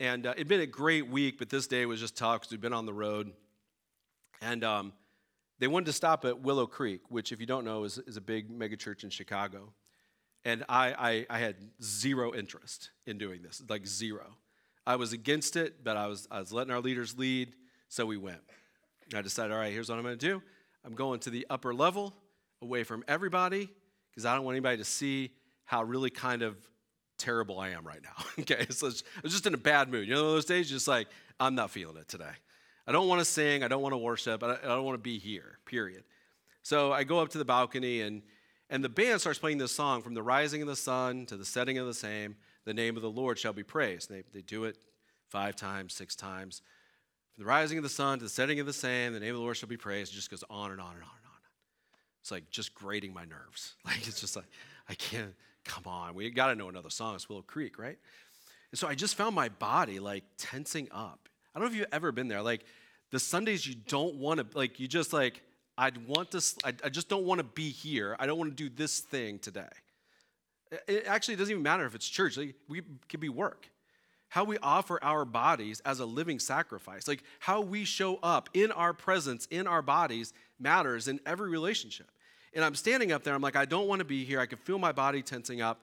And 0.00 0.26
uh, 0.26 0.34
it'd 0.36 0.48
been 0.48 0.60
a 0.60 0.66
great 0.66 1.08
week, 1.08 1.38
but 1.38 1.48
this 1.48 1.66
day 1.66 1.86
was 1.86 2.00
just 2.00 2.16
tough 2.16 2.40
because 2.40 2.50
we'd 2.50 2.60
been 2.60 2.74
on 2.74 2.84
the 2.84 2.92
road. 2.92 3.32
And 4.42 4.62
um, 4.62 4.92
they 5.58 5.66
wanted 5.66 5.86
to 5.86 5.92
stop 5.92 6.24
at 6.26 6.40
Willow 6.40 6.66
Creek, 6.66 7.00
which, 7.08 7.32
if 7.32 7.40
you 7.40 7.46
don't 7.46 7.64
know, 7.64 7.84
is, 7.84 7.98
is 8.06 8.16
a 8.18 8.20
big 8.20 8.50
megachurch 8.50 9.04
in 9.04 9.10
Chicago. 9.10 9.72
And 10.44 10.64
I, 10.68 10.92
I, 10.92 11.26
I, 11.28 11.38
had 11.38 11.56
zero 11.82 12.32
interest 12.32 12.90
in 13.06 13.18
doing 13.18 13.42
this, 13.42 13.62
like 13.68 13.86
zero. 13.86 14.36
I 14.86 14.96
was 14.96 15.12
against 15.12 15.56
it, 15.56 15.84
but 15.84 15.96
I 15.96 16.06
was, 16.06 16.28
I 16.30 16.38
was 16.38 16.52
letting 16.52 16.72
our 16.72 16.80
leaders 16.80 17.18
lead, 17.18 17.52
so 17.88 18.06
we 18.06 18.16
went. 18.16 18.40
I 19.14 19.20
decided, 19.20 19.52
all 19.52 19.58
right, 19.58 19.72
here's 19.72 19.88
what 19.88 19.98
I'm 19.98 20.04
going 20.04 20.18
to 20.18 20.26
do 20.26 20.42
I'm 20.84 20.94
going 20.94 21.20
to 21.20 21.30
the 21.30 21.46
upper 21.50 21.74
level, 21.74 22.14
away 22.62 22.84
from 22.84 23.04
everybody, 23.08 23.68
because 24.10 24.24
I 24.24 24.34
don't 24.34 24.44
want 24.44 24.54
anybody 24.54 24.78
to 24.78 24.84
see 24.84 25.32
how 25.64 25.82
really 25.82 26.10
kind 26.10 26.42
of 26.42 26.56
terrible 27.18 27.58
I 27.58 27.70
am 27.70 27.86
right 27.86 28.00
now. 28.02 28.24
okay, 28.40 28.66
so 28.70 28.86
I 28.86 28.90
was 29.22 29.32
just 29.32 29.46
in 29.46 29.54
a 29.54 29.58
bad 29.58 29.90
mood. 29.90 30.08
You 30.08 30.14
know, 30.14 30.32
those 30.32 30.44
days, 30.44 30.70
just 30.70 30.88
like, 30.88 31.08
I'm 31.38 31.54
not 31.54 31.70
feeling 31.70 31.96
it 31.96 32.08
today. 32.08 32.32
I 32.86 32.92
don't 32.92 33.08
want 33.08 33.20
to 33.20 33.24
sing, 33.24 33.62
I 33.62 33.68
don't 33.68 33.82
want 33.82 33.92
to 33.92 33.98
worship, 33.98 34.42
I 34.42 34.56
don't 34.62 34.84
want 34.84 34.94
to 34.94 35.02
be 35.02 35.18
here, 35.18 35.58
period. 35.66 36.04
So 36.62 36.92
I 36.92 37.04
go 37.04 37.18
up 37.18 37.28
to 37.30 37.38
the 37.38 37.44
balcony 37.44 38.00
and 38.00 38.22
and 38.70 38.84
the 38.84 38.88
band 38.88 39.20
starts 39.20 39.38
playing 39.38 39.58
this 39.58 39.72
song 39.72 40.02
from 40.02 40.14
the 40.14 40.22
rising 40.22 40.60
of 40.60 40.68
the 40.68 40.76
sun 40.76 41.26
to 41.26 41.36
the 41.36 41.44
setting 41.44 41.78
of 41.78 41.86
the 41.86 41.94
same, 41.94 42.36
the 42.64 42.74
name 42.74 42.96
of 42.96 43.02
the 43.02 43.10
Lord 43.10 43.38
shall 43.38 43.52
be 43.52 43.62
praised. 43.62 44.10
They, 44.10 44.24
they 44.32 44.42
do 44.42 44.64
it 44.64 44.76
five 45.28 45.56
times, 45.56 45.94
six 45.94 46.14
times. 46.14 46.62
From 47.34 47.44
the 47.44 47.48
rising 47.48 47.78
of 47.78 47.84
the 47.84 47.90
sun 47.90 48.18
to 48.18 48.24
the 48.24 48.30
setting 48.30 48.60
of 48.60 48.66
the 48.66 48.72
same, 48.72 49.12
the 49.14 49.20
name 49.20 49.30
of 49.30 49.36
the 49.36 49.42
Lord 49.42 49.56
shall 49.56 49.68
be 49.68 49.76
praised. 49.76 50.12
It 50.12 50.16
just 50.16 50.30
goes 50.30 50.44
on 50.50 50.70
and 50.70 50.80
on 50.80 50.94
and 50.94 51.02
on 51.02 51.10
and 51.16 51.26
on. 51.26 51.38
It's 52.20 52.30
like 52.30 52.50
just 52.50 52.74
grating 52.74 53.14
my 53.14 53.24
nerves. 53.24 53.74
Like 53.86 54.06
it's 54.06 54.20
just 54.20 54.36
like, 54.36 54.44
I 54.88 54.94
can't, 54.94 55.34
come 55.64 55.84
on. 55.86 56.14
We 56.14 56.28
got 56.30 56.48
to 56.48 56.54
know 56.54 56.68
another 56.68 56.90
song. 56.90 57.14
It's 57.14 57.28
Willow 57.28 57.42
Creek, 57.42 57.78
right? 57.78 57.98
And 58.70 58.78
so 58.78 58.86
I 58.86 58.94
just 58.94 59.14
found 59.14 59.34
my 59.34 59.48
body 59.48 59.98
like 59.98 60.24
tensing 60.36 60.88
up. 60.92 61.28
I 61.54 61.58
don't 61.58 61.68
know 61.68 61.72
if 61.72 61.78
you've 61.78 61.88
ever 61.92 62.12
been 62.12 62.28
there. 62.28 62.42
Like 62.42 62.64
the 63.10 63.18
Sundays 63.18 63.66
you 63.66 63.74
don't 63.74 64.16
want 64.16 64.40
to, 64.40 64.58
like, 64.58 64.78
you 64.78 64.86
just 64.86 65.12
like, 65.12 65.42
I'd 65.78 66.08
want 66.08 66.32
to, 66.32 66.42
I, 66.64 66.74
I 66.84 66.88
just 66.90 67.08
don't 67.08 67.24
want 67.24 67.38
to 67.38 67.44
be 67.44 67.70
here. 67.70 68.16
I 68.18 68.26
don't 68.26 68.36
want 68.36 68.50
to 68.50 68.56
do 68.64 68.68
this 68.68 69.00
thing 69.00 69.38
today. 69.38 69.72
It 70.86 71.04
actually 71.06 71.36
doesn't 71.36 71.52
even 71.52 71.62
matter 71.62 71.86
if 71.86 71.94
it's 71.94 72.06
church. 72.06 72.36
Like, 72.36 72.56
we 72.68 72.82
could 73.08 73.20
be 73.20 73.30
work. 73.30 73.70
how 74.28 74.44
we 74.44 74.58
offer 74.58 74.98
our 75.02 75.24
bodies 75.24 75.80
as 75.84 76.00
a 76.00 76.06
living 76.06 76.38
sacrifice. 76.38 77.08
Like 77.08 77.22
how 77.40 77.60
we 77.60 77.84
show 77.84 78.16
up 78.22 78.48
in 78.54 78.70
our 78.72 78.92
presence, 78.92 79.46
in 79.50 79.66
our 79.66 79.82
bodies, 79.82 80.32
matters 80.60 81.08
in 81.08 81.20
every 81.24 81.48
relationship. 81.48 82.10
And 82.54 82.64
I'm 82.64 82.74
standing 82.74 83.12
up 83.12 83.24
there, 83.24 83.34
I'm 83.34 83.42
like, 83.42 83.56
I 83.56 83.64
don't 83.64 83.88
want 83.88 84.00
to 84.00 84.04
be 84.04 84.24
here. 84.24 84.40
I 84.40 84.46
can 84.46 84.58
feel 84.58 84.78
my 84.78 84.92
body 84.92 85.22
tensing 85.22 85.60
up. 85.60 85.80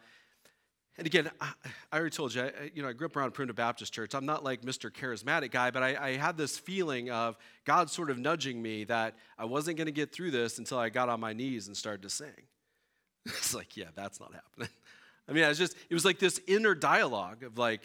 And 0.98 1.06
again, 1.06 1.30
I, 1.42 1.52
I 1.92 1.98
already 1.98 2.16
told 2.16 2.34
you, 2.34 2.44
I, 2.44 2.72
you 2.74 2.82
know, 2.82 2.88
I 2.88 2.94
grew 2.94 3.08
up 3.08 3.18
around 3.18 3.34
Primitive 3.34 3.56
Baptist 3.56 3.94
Church. 3.94 4.14
I'm 4.14 4.26
not 4.26 4.44
like 4.44 4.62
Mr. 4.62 4.90
Charismatic 4.90 5.52
guy, 5.52 5.70
but 5.72 5.84
I, 5.84 5.96
I 5.96 6.16
had 6.16 6.38
this 6.38 6.58
feeling 6.58 7.12
of 7.12 7.38
God 7.66 7.90
sort 7.90 8.10
of 8.10 8.18
nudging 8.18 8.62
me 8.62 8.86
that 8.86 9.16
I 9.38 9.46
wasn't 9.46 9.78
going 9.78 9.88
to 9.88 9.92
get 9.92 10.14
through 10.14 10.32
this 10.32 10.58
until 10.58 10.78
I 10.78 10.90
got 10.90 11.10
on 11.10 11.20
my 11.20 11.34
knees 11.34 11.68
and 11.68 11.76
started 11.76 12.04
to 12.04 12.10
sing. 12.10 12.48
it's 13.26 13.54
like, 13.54 13.76
yeah, 13.76 13.90
that's 13.96 14.20
not 14.20 14.34
happening. 14.34 14.70
I 15.28 15.34
mean, 15.34 15.44
I 15.44 15.50
was 15.50 15.58
just, 15.58 15.76
it 15.90 15.94
was 15.94 16.06
like 16.06 16.20
this 16.20 16.40
inner 16.48 16.76
dialogue 16.76 17.44
of 17.44 17.58
like, 17.58 17.82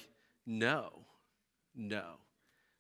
no, 0.47 0.91
no. 1.75 2.05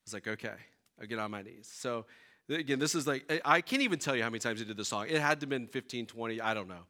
It's 0.04 0.12
like, 0.12 0.28
okay, 0.28 0.54
I'll 1.00 1.06
get 1.06 1.18
on 1.18 1.30
my 1.30 1.42
knees. 1.42 1.70
So 1.72 2.04
again, 2.48 2.78
this 2.78 2.94
is 2.94 3.06
like, 3.06 3.42
I 3.44 3.62
can't 3.62 3.82
even 3.82 3.98
tell 3.98 4.14
you 4.14 4.22
how 4.22 4.28
many 4.28 4.40
times 4.40 4.60
I 4.60 4.64
did 4.64 4.76
the 4.76 4.84
song. 4.84 5.06
It 5.08 5.20
had 5.20 5.40
to 5.40 5.44
have 5.44 5.50
been 5.50 5.66
15, 5.66 6.06
20, 6.06 6.40
I 6.40 6.54
don't 6.54 6.68
know. 6.68 6.84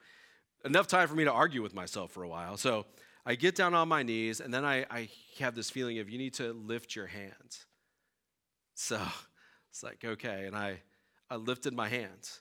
Enough 0.64 0.88
time 0.88 1.09
for 1.09 1.14
me 1.14 1.24
to 1.24 1.33
argue 1.33 1.62
with 1.62 1.74
myself 1.74 2.11
for 2.11 2.22
a 2.22 2.29
while. 2.29 2.57
So 2.57 2.87
I 3.26 3.35
get 3.35 3.54
down 3.54 3.74
on 3.74 3.88
my 3.88 4.02
knees, 4.02 4.40
and 4.40 4.52
then 4.52 4.64
I, 4.64 4.87
I 4.90 5.09
have 5.38 5.54
this 5.54 5.70
feeling 5.70 5.98
of 5.98 6.09
you 6.09 6.18
need 6.18 6.35
to 6.35 6.52
lift 6.52 6.96
your 6.96 7.06
hands. 7.06 7.66
So 8.74 9.00
it's 9.70 9.83
like, 9.83 10.04
okay. 10.04 10.46
And 10.46 10.56
I, 10.56 10.80
I 11.28 11.37
lifted 11.37 11.74
my 11.74 11.88
hands. 11.88 12.40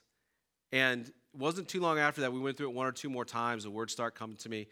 And 0.72 1.06
it 1.06 1.14
wasn't 1.34 1.68
too 1.68 1.80
long 1.80 1.98
after 1.98 2.22
that, 2.22 2.32
we 2.32 2.40
went 2.40 2.56
through 2.56 2.70
it 2.70 2.74
one 2.74 2.86
or 2.86 2.92
two 2.92 3.10
more 3.10 3.24
times. 3.24 3.64
The 3.64 3.70
words 3.70 3.92
start 3.92 4.14
coming 4.14 4.36
to 4.38 4.48
me. 4.48 4.68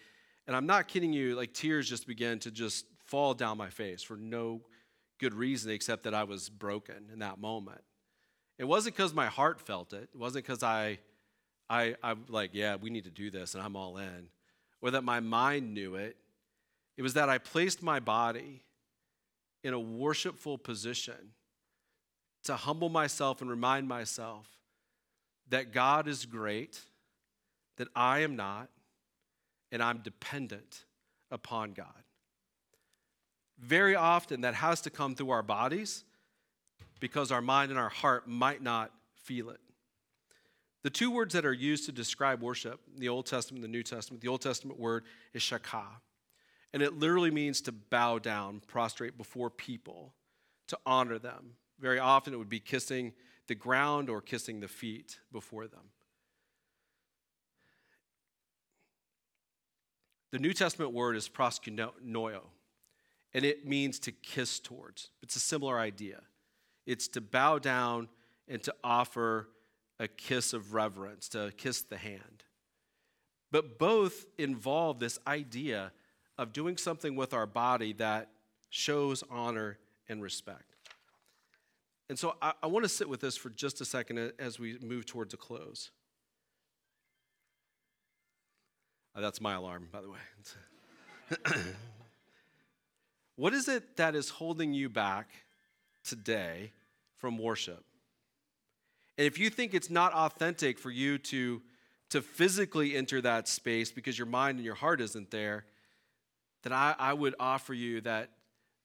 And 0.47 0.57
I'm 0.57 0.67
not 0.67 0.89
kidding 0.89 1.13
you, 1.13 1.37
like 1.37 1.53
tears 1.53 1.89
just 1.89 2.07
began 2.07 2.39
to 2.41 2.51
just 2.51 2.87
fall 3.05 3.35
down 3.35 3.59
my 3.59 3.69
face 3.69 4.03
for 4.03 4.17
no 4.17 4.63
good 5.19 5.35
reason 5.35 5.71
except 5.71 6.05
that 6.05 6.15
I 6.15 6.25
was 6.25 6.49
broken 6.49 7.11
in 7.13 7.19
that 7.19 7.39
moment. 7.39 7.83
It 8.59 8.65
wasn't 8.65 8.97
because 8.97 9.13
my 9.13 9.27
heart 9.27 9.61
felt 9.61 9.93
it. 9.93 10.09
It 10.15 10.19
wasn't 10.19 10.47
because 10.47 10.63
I, 10.63 10.99
I, 11.69 11.97
I'm 12.03 12.25
like, 12.29 12.51
yeah, 12.55 12.77
we 12.77 12.89
need 12.89 13.05
to 13.05 13.11
do 13.11 13.31
this 13.31 13.55
and 13.55 13.63
I'm 13.63 13.77
all 13.77 13.99
in 13.99 14.29
or 14.81 14.91
that 14.91 15.05
my 15.05 15.21
mind 15.21 15.75
knew 15.75 15.95
it. 15.95 16.17
It 16.97 17.03
was 17.03 17.15
that 17.15 17.29
I 17.29 17.39
placed 17.39 17.83
my 17.83 18.01
body 18.01 18.63
in 19.63 19.75
a 19.75 19.81
worshipful 19.81 20.59
position 20.59 21.33
to 22.45 22.57
humble 22.57 22.89
myself 22.89 23.41
and 23.41 23.51
remind 23.51 23.89
myself 23.89 24.47
that 25.49 25.73
God 25.73 26.09
is 26.09 26.27
great, 26.27 26.81
that 27.77 27.89
I 27.95 28.21
am 28.21 28.37
not, 28.37 28.69
and 29.73 29.83
I'm 29.83 29.99
dependent 29.99 30.85
upon 31.31 31.73
God. 31.73 31.87
Very 33.59 33.97
often, 33.97 34.43
that 34.43 34.55
has 34.55 34.81
to 34.83 34.91
come 34.91 35.15
through 35.15 35.31
our 35.31 35.43
bodies 35.43 36.05
because 37.01 37.33
our 37.33 37.43
mind 37.43 37.71
and 37.71 37.79
our 37.79 37.89
heart 37.89 38.29
might 38.29 38.63
not 38.63 38.93
feel 39.17 39.51
it. 39.51 39.61
The 40.85 40.91
two 40.91 41.11
words 41.11 41.35
that 41.35 41.45
are 41.45 41.53
used 41.53 41.87
to 41.87 41.93
describe 41.93 42.41
worship 42.41 42.81
in 42.95 43.01
the 43.01 43.09
Old 43.09 43.27
Testament 43.27 43.65
and 43.65 43.73
the 43.73 43.77
New 43.77 43.83
Testament, 43.83 44.23
the 44.23 44.29
Old 44.29 44.43
Testament 44.43 44.79
word 44.79 45.05
is 45.35 45.43
shakah. 45.43 46.01
And 46.73 46.83
it 46.83 46.99
literally 46.99 47.31
means 47.31 47.61
to 47.63 47.73
bow 47.73 48.19
down, 48.19 48.61
prostrate 48.67 49.17
before 49.17 49.51
people, 49.51 50.15
to 50.69 50.79
honor 50.87 51.19
them. 51.19 51.55
Very 51.81 51.99
often 51.99 52.33
it 52.33 52.37
would 52.37 52.49
be 52.49 52.61
kissing 52.61 53.13
the 53.47 53.55
ground 53.55 54.11
or 54.11 54.21
kissing 54.21 54.61
the 54.61 54.69
feet 54.69 55.19
before 55.33 55.67
them. 55.67 55.81
The 60.31 60.39
New 60.39 60.53
Testament 60.53 60.93
word 60.93 61.17
is 61.17 61.29
proskuneo, 61.29 62.43
and 63.33 63.45
it 63.45 63.67
means 63.67 63.99
to 64.01 64.13
kiss 64.13 64.61
towards. 64.61 65.09
It's 65.23 65.37
a 65.37 65.41
similar 65.41 65.79
idea. 65.79 66.21
It's 66.87 67.09
to 67.09 67.23
bow 67.23 67.59
down 67.59 68.09
and 68.47 68.63
to 68.65 68.75
offer 68.85 69.49
a 70.01 70.09
kiss 70.09 70.53
of 70.53 70.75
reverence, 70.75 71.29
to 71.31 71.53
kiss 71.57 71.83
the 71.83 71.97
hand. 71.97 72.45
But 73.51 73.79
both 73.79 74.27
involve 74.37 75.01
this 75.01 75.19
idea 75.27 75.93
of 76.37 76.53
doing 76.53 76.77
something 76.77 77.17
with 77.17 77.35
our 77.35 77.47
body 77.47 77.93
that 77.95 78.31
shows 78.71 79.25
honor 79.31 79.79
and 80.09 80.23
respect. 80.23 80.77
And 82.09 82.19
so 82.19 82.37
I, 82.41 82.53
I 82.63 82.67
want 82.69 82.85
to 82.85 82.89
sit 82.89 83.09
with 83.09 83.21
this 83.21 83.37
for 83.37 83.51
just 83.51 83.81
a 83.81 83.85
second 83.85 84.33
as 84.39 84.59
we 84.59 84.79
move 84.79 85.05
towards 85.05 85.35
a 85.35 85.37
close. 85.37 85.91
Oh, 89.15 89.21
that's 89.21 89.41
my 89.41 89.55
alarm, 89.55 89.89
by 89.91 90.01
the 90.01 90.11
way. 90.11 91.65
what 93.37 93.53
is 93.53 93.69
it 93.69 93.97
that 93.97 94.15
is 94.15 94.31
holding 94.31 94.73
you 94.73 94.89
back 94.89 95.29
today 96.05 96.73
from 97.17 97.37
worship? 97.37 97.85
And 99.19 99.27
if 99.27 99.39
you 99.39 99.51
think 99.51 99.75
it's 99.75 99.91
not 99.91 100.13
authentic 100.13 100.79
for 100.79 100.91
you 100.91 101.19
to, 101.19 101.61
to 102.11 102.23
physically 102.23 102.97
enter 102.97 103.21
that 103.21 103.49
space 103.49 103.91
because 103.91 104.17
your 104.17 104.29
mind 104.29 104.59
and 104.59 104.65
your 104.65 104.77
heart 104.77 105.01
isn't 105.01 105.33
there, 105.33 105.65
then 106.63 106.73
I, 106.73 106.95
I 106.97 107.13
would 107.13 107.35
offer 107.41 107.75
you 107.75 108.01
that, 108.03 108.31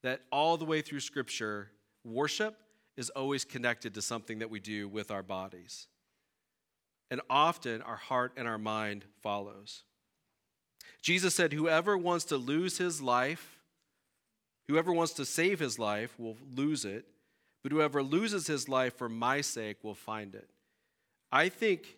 that 0.02 0.22
all 0.32 0.58
the 0.58 0.66
way 0.66 0.82
through 0.82 1.02
Scripture, 1.02 1.70
worship 2.04 2.58
is 2.98 3.12
always 3.12 3.46
connected 3.46 3.94
to 3.94 4.02
something 4.02 4.40
that 4.40 4.50
we 4.50 4.60
do 4.60 4.88
with 4.88 5.12
our 5.12 5.24
bodies. 5.24 5.88
And 7.12 7.22
often 7.30 7.84
our 7.84 7.96
heart 7.96 8.34
and 8.36 8.48
our 8.48 8.58
mind 8.58 9.06
follows. 9.22 9.84
Jesus 11.04 11.36
said, 11.36 11.54
Whoever 11.54 11.96
wants 11.96 12.26
to 12.26 12.38
lose 12.38 12.80
his 12.80 13.02
life, 13.02 13.60
whoever 14.68 14.92
wants 14.92 15.14
to 15.14 15.26
save 15.26 15.60
his 15.60 15.78
life 15.78 16.20
will 16.20 16.38
lose 16.56 16.86
it, 16.86 17.06
but 17.64 17.72
whoever 17.72 18.04
loses 18.04 18.46
his 18.46 18.68
life 18.68 18.98
for 18.98 19.10
my 19.10 19.42
sake 19.42 19.84
will 19.84 19.96
find 19.96 20.36
it. 20.36 20.50
I 21.32 21.50
think 21.50 21.98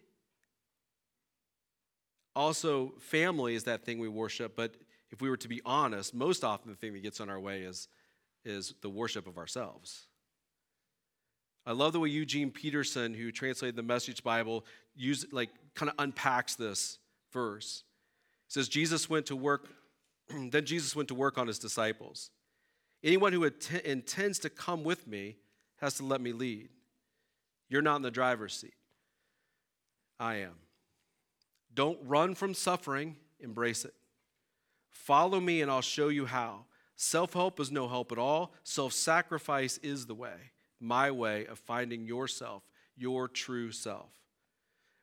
also 2.36 2.94
family 3.00 3.56
is 3.56 3.64
that 3.64 3.84
thing 3.84 4.00
we 4.00 4.08
worship, 4.08 4.56
but 4.56 4.76
if 5.12 5.22
we 5.22 5.30
were 5.30 5.38
to 5.38 5.48
be 5.48 5.62
honest, 5.66 6.14
most 6.14 6.44
often 6.44 6.70
the 6.70 6.78
thing 6.78 6.94
that 6.94 7.04
gets 7.04 7.20
on 7.20 7.30
our 7.30 7.40
way 7.40 7.62
is, 7.62 7.88
is 8.44 8.76
the 8.82 8.90
worship 8.90 9.28
of 9.28 9.38
ourselves. 9.38 10.08
I 11.66 11.72
love 11.72 11.94
the 11.94 12.00
way 12.00 12.10
Eugene 12.10 12.52
Peterson, 12.52 13.16
who 13.16 13.32
translated 13.32 13.76
the 13.76 13.84
Message 13.84 14.24
Bible, 14.24 14.66
use 14.96 15.26
like 15.32 15.50
kind 15.74 15.90
of 15.90 15.96
unpacks 15.98 16.56
this 16.56 17.00
verse. 17.34 17.84
It 18.48 18.54
says 18.54 18.70
Jesus 18.70 19.10
went 19.10 19.26
to 19.28 19.36
work, 19.36 19.70
then 20.30 20.66
Jesus 20.66 20.96
went 20.96 21.08
to 21.08 21.16
work 21.16 21.40
on 21.40 21.48
his 21.48 21.58
disciples. 21.58 22.30
Anyone 23.04 23.34
who 23.34 23.44
intends 23.84 24.40
to 24.40 24.50
come 24.50 24.84
with 24.84 25.08
me 25.08 25.38
has 25.78 25.96
to 25.96 26.06
let 26.06 26.22
me 26.22 26.32
lead. 26.32 26.70
You're 27.70 27.82
not 27.82 27.98
in 27.98 28.02
the 28.02 28.12
driver's 28.12 28.54
seat. 28.54 28.74
I 30.20 30.36
am. 30.36 30.54
Don't 31.74 32.00
run 32.04 32.36
from 32.36 32.54
suffering, 32.54 33.18
embrace 33.40 33.84
it. 33.86 33.94
Follow 34.90 35.40
me, 35.40 35.62
and 35.62 35.70
I'll 35.70 35.82
show 35.82 36.08
you 36.08 36.26
how. 36.26 36.66
Self 36.96 37.34
help 37.34 37.60
is 37.60 37.72
no 37.72 37.88
help 37.88 38.12
at 38.12 38.18
all. 38.18 38.54
Self 38.64 38.94
sacrifice 38.94 39.78
is 39.80 40.06
the 40.06 40.16
way, 40.16 40.52
my 40.80 41.12
way 41.12 41.46
of 41.46 41.60
finding 41.60 42.06
yourself, 42.06 42.64
your 42.96 43.28
true 43.28 43.72
self. 43.72 44.12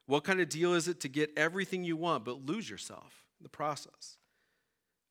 What 0.07 0.25
kind 0.25 0.41
of 0.41 0.49
deal 0.49 0.75
is 0.75 0.89
it 0.89 1.01
to 1.01 1.09
get 1.09 1.31
everything 1.37 1.85
you 1.85 1.97
want 1.97 2.25
but 2.25 2.47
lose 2.47 2.69
yourself 2.69 3.27
in 3.39 3.45
the 3.45 3.51
process? 3.51 4.17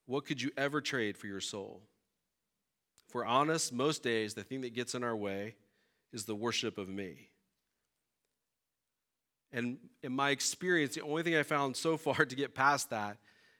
What 0.06 0.26
could 0.26 0.42
you 0.42 0.50
ever 0.56 0.80
trade 0.80 1.16
for 1.16 1.28
your 1.28 1.40
soul? 1.40 1.82
If 3.12 3.16
we're 3.16 3.26
honest, 3.26 3.74
most 3.74 4.02
days 4.02 4.32
the 4.32 4.42
thing 4.42 4.62
that 4.62 4.72
gets 4.72 4.94
in 4.94 5.04
our 5.04 5.14
way 5.14 5.54
is 6.14 6.24
the 6.24 6.34
worship 6.34 6.78
of 6.78 6.88
me. 6.88 7.28
And 9.52 9.76
in 10.02 10.12
my 10.12 10.30
experience, 10.30 10.94
the 10.94 11.02
only 11.02 11.22
thing 11.22 11.36
I 11.36 11.42
found 11.42 11.76
so 11.76 11.96
far 11.98 12.24
to 12.24 12.34
get 12.34 12.54
past 12.54 12.88
that 12.88 13.18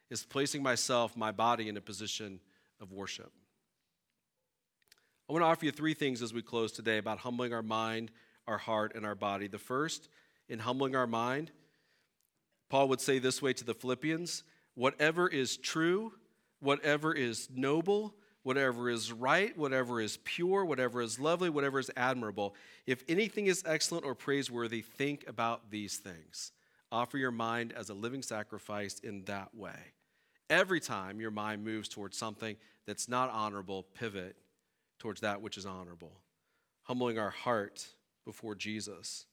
is 0.09 0.25
placing 0.25 0.63
myself, 0.63 1.19
my 1.19 1.33
body, 1.33 1.69
in 1.69 1.77
a 1.77 1.83
position 1.83 2.41
of 2.81 2.93
worship. 2.93 3.31
I 5.29 5.35
want 5.35 5.43
to 5.43 5.47
offer 5.49 5.67
you 5.67 5.71
three 5.71 5.93
things 5.93 6.23
as 6.23 6.33
we 6.33 6.41
close 6.41 6.73
today 6.73 6.97
about 6.97 7.19
humbling 7.19 7.53
our 7.53 7.63
mind, 7.63 8.11
our 8.47 8.57
heart, 8.57 8.93
and 8.95 9.05
our 9.05 9.15
body. 9.15 9.49
The 9.49 9.59
first, 9.59 10.09
in 10.49 10.61
humbling 10.61 10.97
our 10.97 11.07
mind, 11.07 11.51
Paul 12.71 12.89
would 12.89 13.03
say 13.03 13.19
this 13.19 13.43
way 13.43 13.53
to 13.53 13.65
the 13.65 13.75
Philippians 13.75 14.45
whatever 14.77 15.29
is 15.29 15.59
true, 15.59 16.15
whatever 16.61 17.13
is 17.13 17.51
noble, 17.55 18.15
whatever 18.43 18.91
is 18.91 19.13
right, 19.13 19.57
whatever 19.57 20.01
is 20.01 20.19
pure, 20.25 20.65
whatever 20.65 21.01
is 21.01 21.21
lovely, 21.21 21.51
whatever 21.51 21.79
is 21.79 21.91
admirable. 21.97 22.55
If 22.87 23.05
anything 23.09 23.47
is 23.47 23.63
excellent 23.67 24.05
or 24.05 24.15
praiseworthy, 24.15 24.83
think 24.83 25.25
about 25.29 25.71
these 25.71 25.99
things. 25.99 26.53
Offer 26.91 27.19
your 27.19 27.31
mind 27.31 27.73
as 27.73 27.89
a 27.89 27.95
living 27.95 28.23
sacrifice 28.23 28.99
in 28.99 29.25
that 29.25 29.55
way. 29.55 29.79
Every 30.51 30.81
time 30.81 31.21
your 31.21 31.31
mind 31.31 31.65
moves 31.65 31.89
towards 31.89 32.19
something 32.19 32.57
that's 32.87 33.09
not 33.09 33.31
honorable, 33.31 33.85
pivot 33.95 34.37
towards 34.99 35.21
that 35.23 35.41
which 35.41 35.57
is 35.57 35.65
honorable. 35.65 36.21
Humbling 36.83 37.19
our 37.19 37.31
heart 37.31 37.87
before 38.25 38.55
Jesus. 38.55 39.27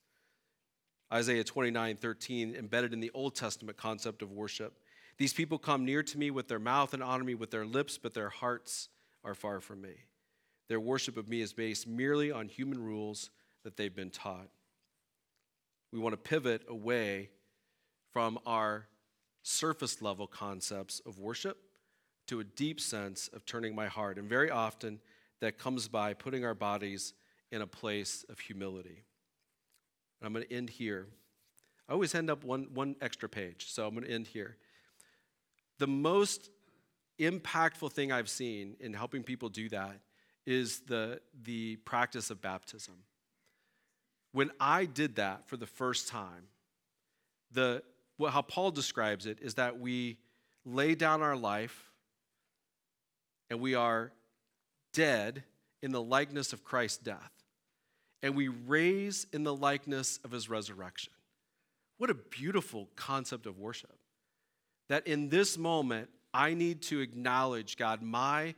Isaiah 1.12 1.44
29 1.44 1.98
13, 1.98 2.56
embedded 2.56 2.94
in 2.94 3.00
the 3.00 3.12
Old 3.14 3.36
Testament 3.36 3.78
concept 3.78 4.22
of 4.22 4.32
worship. 4.32 4.78
These 5.18 5.34
people 5.34 5.58
come 5.58 5.84
near 5.84 6.04
to 6.04 6.18
me 6.18 6.32
with 6.32 6.48
their 6.48 6.60
mouth 6.60 6.94
and 6.94 7.04
honor 7.04 7.24
me 7.24 7.36
with 7.36 7.52
their 7.52 7.66
lips, 7.66 7.98
but 7.98 8.14
their 8.14 8.30
hearts 8.30 8.88
are 9.24 9.36
far 9.36 9.60
from 9.60 9.82
me. 9.82 9.96
Their 10.68 10.80
worship 10.80 11.18
of 11.18 11.28
me 11.28 11.42
is 11.42 11.54
based 11.54 11.88
merely 11.88 12.32
on 12.32 12.48
human 12.48 12.82
rules 12.82 13.32
that 13.64 13.76
they've 13.76 13.96
been 13.96 14.12
taught. 14.12 14.48
We 15.92 16.00
want 16.00 16.14
to 16.14 16.18
pivot 16.18 16.64
away 16.68 17.30
from 18.12 18.40
our 18.46 18.88
surface 19.42 20.02
level 20.02 20.28
concepts 20.28 21.02
of 21.06 21.18
worship 21.18 21.58
to 22.28 22.40
a 22.40 22.44
deep 22.44 22.80
sense 22.80 23.28
of 23.34 23.46
turning 23.46 23.74
my 23.74 23.88
heart. 23.88 24.18
And 24.18 24.30
very 24.30 24.52
often 24.52 25.00
that 25.42 25.58
comes 25.58 25.88
by 25.88 26.14
putting 26.14 26.46
our 26.46 26.54
bodies 26.54 27.14
in 27.52 27.62
a 27.62 27.68
place 27.68 28.24
of 28.30 28.40
humility. 28.40 29.04
And 30.20 30.28
I'm 30.28 30.34
going 30.34 30.46
to 30.46 30.54
end 30.54 30.70
here. 30.70 31.08
I 31.88 31.94
always 31.94 32.14
end 32.14 32.30
up 32.30 32.44
one, 32.44 32.68
one 32.74 32.96
extra 33.02 33.28
page, 33.28 33.72
so 33.72 33.88
I'm 33.88 33.96
going 33.96 34.06
to 34.06 34.12
end 34.12 34.28
here. 34.28 34.58
The 35.80 35.88
most 35.88 36.52
impactful 37.20 37.92
thing 37.92 38.12
I've 38.12 38.30
seen 38.30 38.76
in 38.80 38.94
helping 38.94 39.24
people 39.24 39.50
do 39.50 39.70
that 39.70 40.00
is 40.46 40.82
the, 40.82 41.22
the 41.44 41.76
practice 41.78 42.30
of 42.30 42.42
baptism. 42.42 42.96
When 44.32 44.52
I 44.60 44.86
did 44.86 45.16
that 45.16 45.48
for 45.48 45.58
the 45.58 45.66
first 45.66 46.08
time, 46.08 46.48
the, 47.52 47.84
well, 48.18 48.32
how 48.32 48.42
Paul 48.42 48.72
describes 48.72 49.26
it 49.26 49.40
is 49.42 49.56
that 49.56 49.80
we 49.80 50.18
lay 50.66 50.96
down 50.96 51.22
our 51.22 51.36
life 51.36 51.92
and 53.50 53.60
we 53.60 53.76
are 53.76 54.12
dead 54.94 55.44
in 55.82 55.92
the 55.92 56.02
likeness 56.02 56.54
of 56.54 56.64
Christ's 56.64 56.98
death, 56.98 57.32
and 58.22 58.36
we 58.36 58.48
raise 58.48 59.26
in 59.32 59.44
the 59.44 59.56
likeness 59.56 60.20
of 60.24 60.32
his 60.32 60.50
resurrection. 60.50 61.14
What 61.98 62.10
a 62.10 62.16
beautiful 62.16 62.90
concept 62.96 63.46
of 63.46 63.58
worship. 63.58 63.98
That 64.90 65.08
in 65.08 65.30
this 65.30 65.58
moment, 65.58 66.10
I 66.40 66.54
need 66.54 66.84
to 66.84 67.02
acknowledge, 67.02 67.76
God, 67.76 68.02
my 68.02 68.56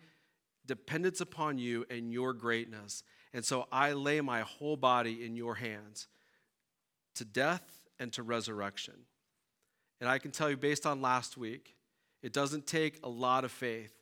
dependence 0.67 1.20
upon 1.20 1.58
you 1.58 1.84
and 1.89 2.13
your 2.13 2.32
greatness. 2.32 3.02
And 3.34 3.44
so 3.44 3.67
I 3.72 3.94
lay 3.94 4.22
my 4.22 4.41
whole 4.41 4.78
body 4.78 5.26
in 5.26 5.36
your 5.36 5.56
hands 5.56 6.08
to 7.15 7.26
death 7.26 7.63
and 8.00 8.13
to 8.13 8.22
resurrection. 8.22 8.94
And 10.00 10.08
I 10.08 10.20
can 10.20 10.30
tell 10.30 10.48
you, 10.48 10.58
based 10.58 10.86
on 10.86 11.02
last 11.02 11.38
week, 11.38 11.76
it 12.22 12.34
doesn't 12.34 12.67
take 12.67 13.00
a 13.04 13.10
lot 13.10 13.46
of 13.46 13.52
faith 13.52 13.96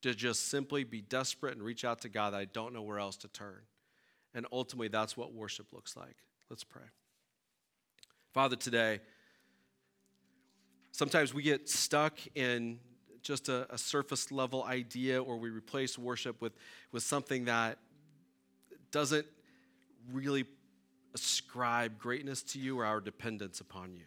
to 0.00 0.14
just 0.14 0.48
simply 0.48 0.82
be 0.82 1.02
desperate 1.02 1.52
and 1.52 1.62
reach 1.62 1.84
out 1.84 2.00
to 2.02 2.08
God 2.08 2.32
I 2.32 2.46
don't 2.46 2.72
know 2.72 2.80
where 2.80 2.98
else 2.98 3.18
to 3.18 3.28
turn. 3.28 3.60
And 4.32 4.46
ultimately, 4.50 4.88
that's 4.88 5.14
what 5.14 5.34
worship 5.34 5.74
looks 5.74 5.94
like. 5.94 6.16
Let's 6.48 6.64
pray. 6.64 6.88
Father, 8.32 8.56
today, 8.56 9.00
sometimes 10.90 11.34
we 11.34 11.42
get 11.42 11.68
stuck 11.68 12.18
in 12.34 12.78
just 13.26 13.48
a, 13.48 13.66
a, 13.74 13.78
surface 13.78 14.30
level 14.30 14.62
idea 14.64 15.20
or 15.20 15.36
we 15.36 15.50
replace 15.50 15.98
worship 15.98 16.40
with, 16.40 16.52
with 16.92 17.02
something 17.02 17.46
that 17.46 17.78
doesn't 18.92 19.26
really 20.12 20.44
ascribe 21.12 21.98
greatness 21.98 22.42
to 22.42 22.60
you 22.60 22.78
or 22.78 22.84
our 22.84 23.00
dependence 23.00 23.60
upon 23.60 23.94
you. 23.94 24.04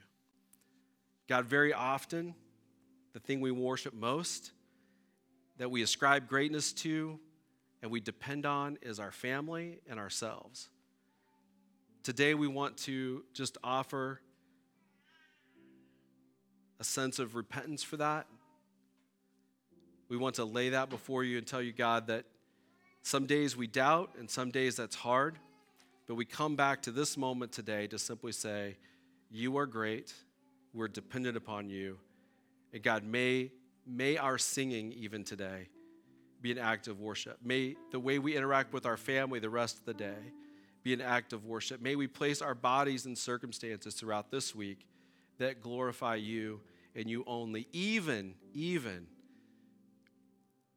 God, 1.27 1.45
very 1.45 1.73
often, 1.73 2.33
the 3.13 3.19
thing 3.19 3.41
we 3.41 3.51
worship 3.51 3.93
most 3.93 4.51
that 5.57 5.69
we 5.69 5.81
ascribe 5.81 6.27
greatness 6.27 6.71
to 6.71 7.19
and 7.81 7.91
we 7.91 7.99
depend 7.99 8.45
on 8.45 8.77
is 8.81 8.99
our 8.99 9.11
family 9.11 9.79
and 9.89 9.99
ourselves. 9.99 10.69
Today, 12.03 12.33
we 12.33 12.47
want 12.47 12.77
to 12.77 13.23
just 13.33 13.57
offer 13.63 14.21
a 16.79 16.83
sense 16.83 17.19
of 17.19 17.35
repentance 17.35 17.83
for 17.83 17.97
that. 17.97 18.25
We 20.09 20.17
want 20.17 20.35
to 20.35 20.45
lay 20.45 20.69
that 20.69 20.89
before 20.89 21.23
you 21.23 21.37
and 21.37 21.47
tell 21.47 21.61
you, 21.61 21.71
God, 21.71 22.07
that 22.07 22.25
some 23.01 23.25
days 23.25 23.55
we 23.55 23.67
doubt 23.67 24.11
and 24.19 24.29
some 24.29 24.51
days 24.51 24.75
that's 24.75 24.95
hard, 24.95 25.37
but 26.07 26.15
we 26.15 26.25
come 26.25 26.55
back 26.55 26.81
to 26.83 26.91
this 26.91 27.15
moment 27.15 27.51
today 27.51 27.87
to 27.87 27.99
simply 27.99 28.31
say, 28.31 28.77
You 29.31 29.57
are 29.57 29.65
great. 29.65 30.13
We're 30.73 30.87
dependent 30.87 31.37
upon 31.37 31.69
you. 31.69 31.97
And 32.73 32.83
God, 32.83 33.03
may 33.03 33.51
May 33.89 34.17
our 34.17 34.37
singing, 34.37 34.93
even 34.93 35.23
today, 35.23 35.67
be 36.41 36.51
an 36.51 36.59
act 36.59 36.87
of 36.87 36.99
worship. 36.99 37.39
May 37.43 37.75
the 37.91 37.99
way 37.99 38.19
we 38.19 38.37
interact 38.37 38.71
with 38.71 38.85
our 38.85 38.97
family 38.97 39.39
the 39.39 39.49
rest 39.49 39.79
of 39.79 39.85
the 39.85 39.95
day 39.95 40.31
be 40.83 40.93
an 40.93 41.01
act 41.01 41.33
of 41.33 41.45
worship. 41.45 41.81
May 41.81 41.95
we 41.95 42.07
place 42.07 42.41
our 42.41 42.55
bodies 42.55 43.07
in 43.07 43.15
circumstances 43.15 43.95
throughout 43.95 44.29
this 44.29 44.53
week 44.53 44.87
that 45.39 45.59
glorify 45.59 46.15
you 46.15 46.61
and 46.95 47.09
you 47.09 47.23
only, 47.25 47.67
even, 47.73 48.35
even 48.53 49.07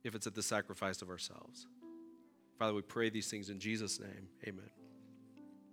if 0.05 0.15
it's 0.15 0.27
at 0.27 0.35
the 0.35 0.43
sacrifice 0.43 1.03
of 1.03 1.11
ourselves. 1.11 1.67
Father, 2.59 2.75
we 2.75 2.83
pray 2.83 3.11
these 3.11 3.29
things 3.29 3.51
in 3.51 3.59
Jesus' 3.59 3.99
name. 3.99 4.29
Amen. 4.47 4.82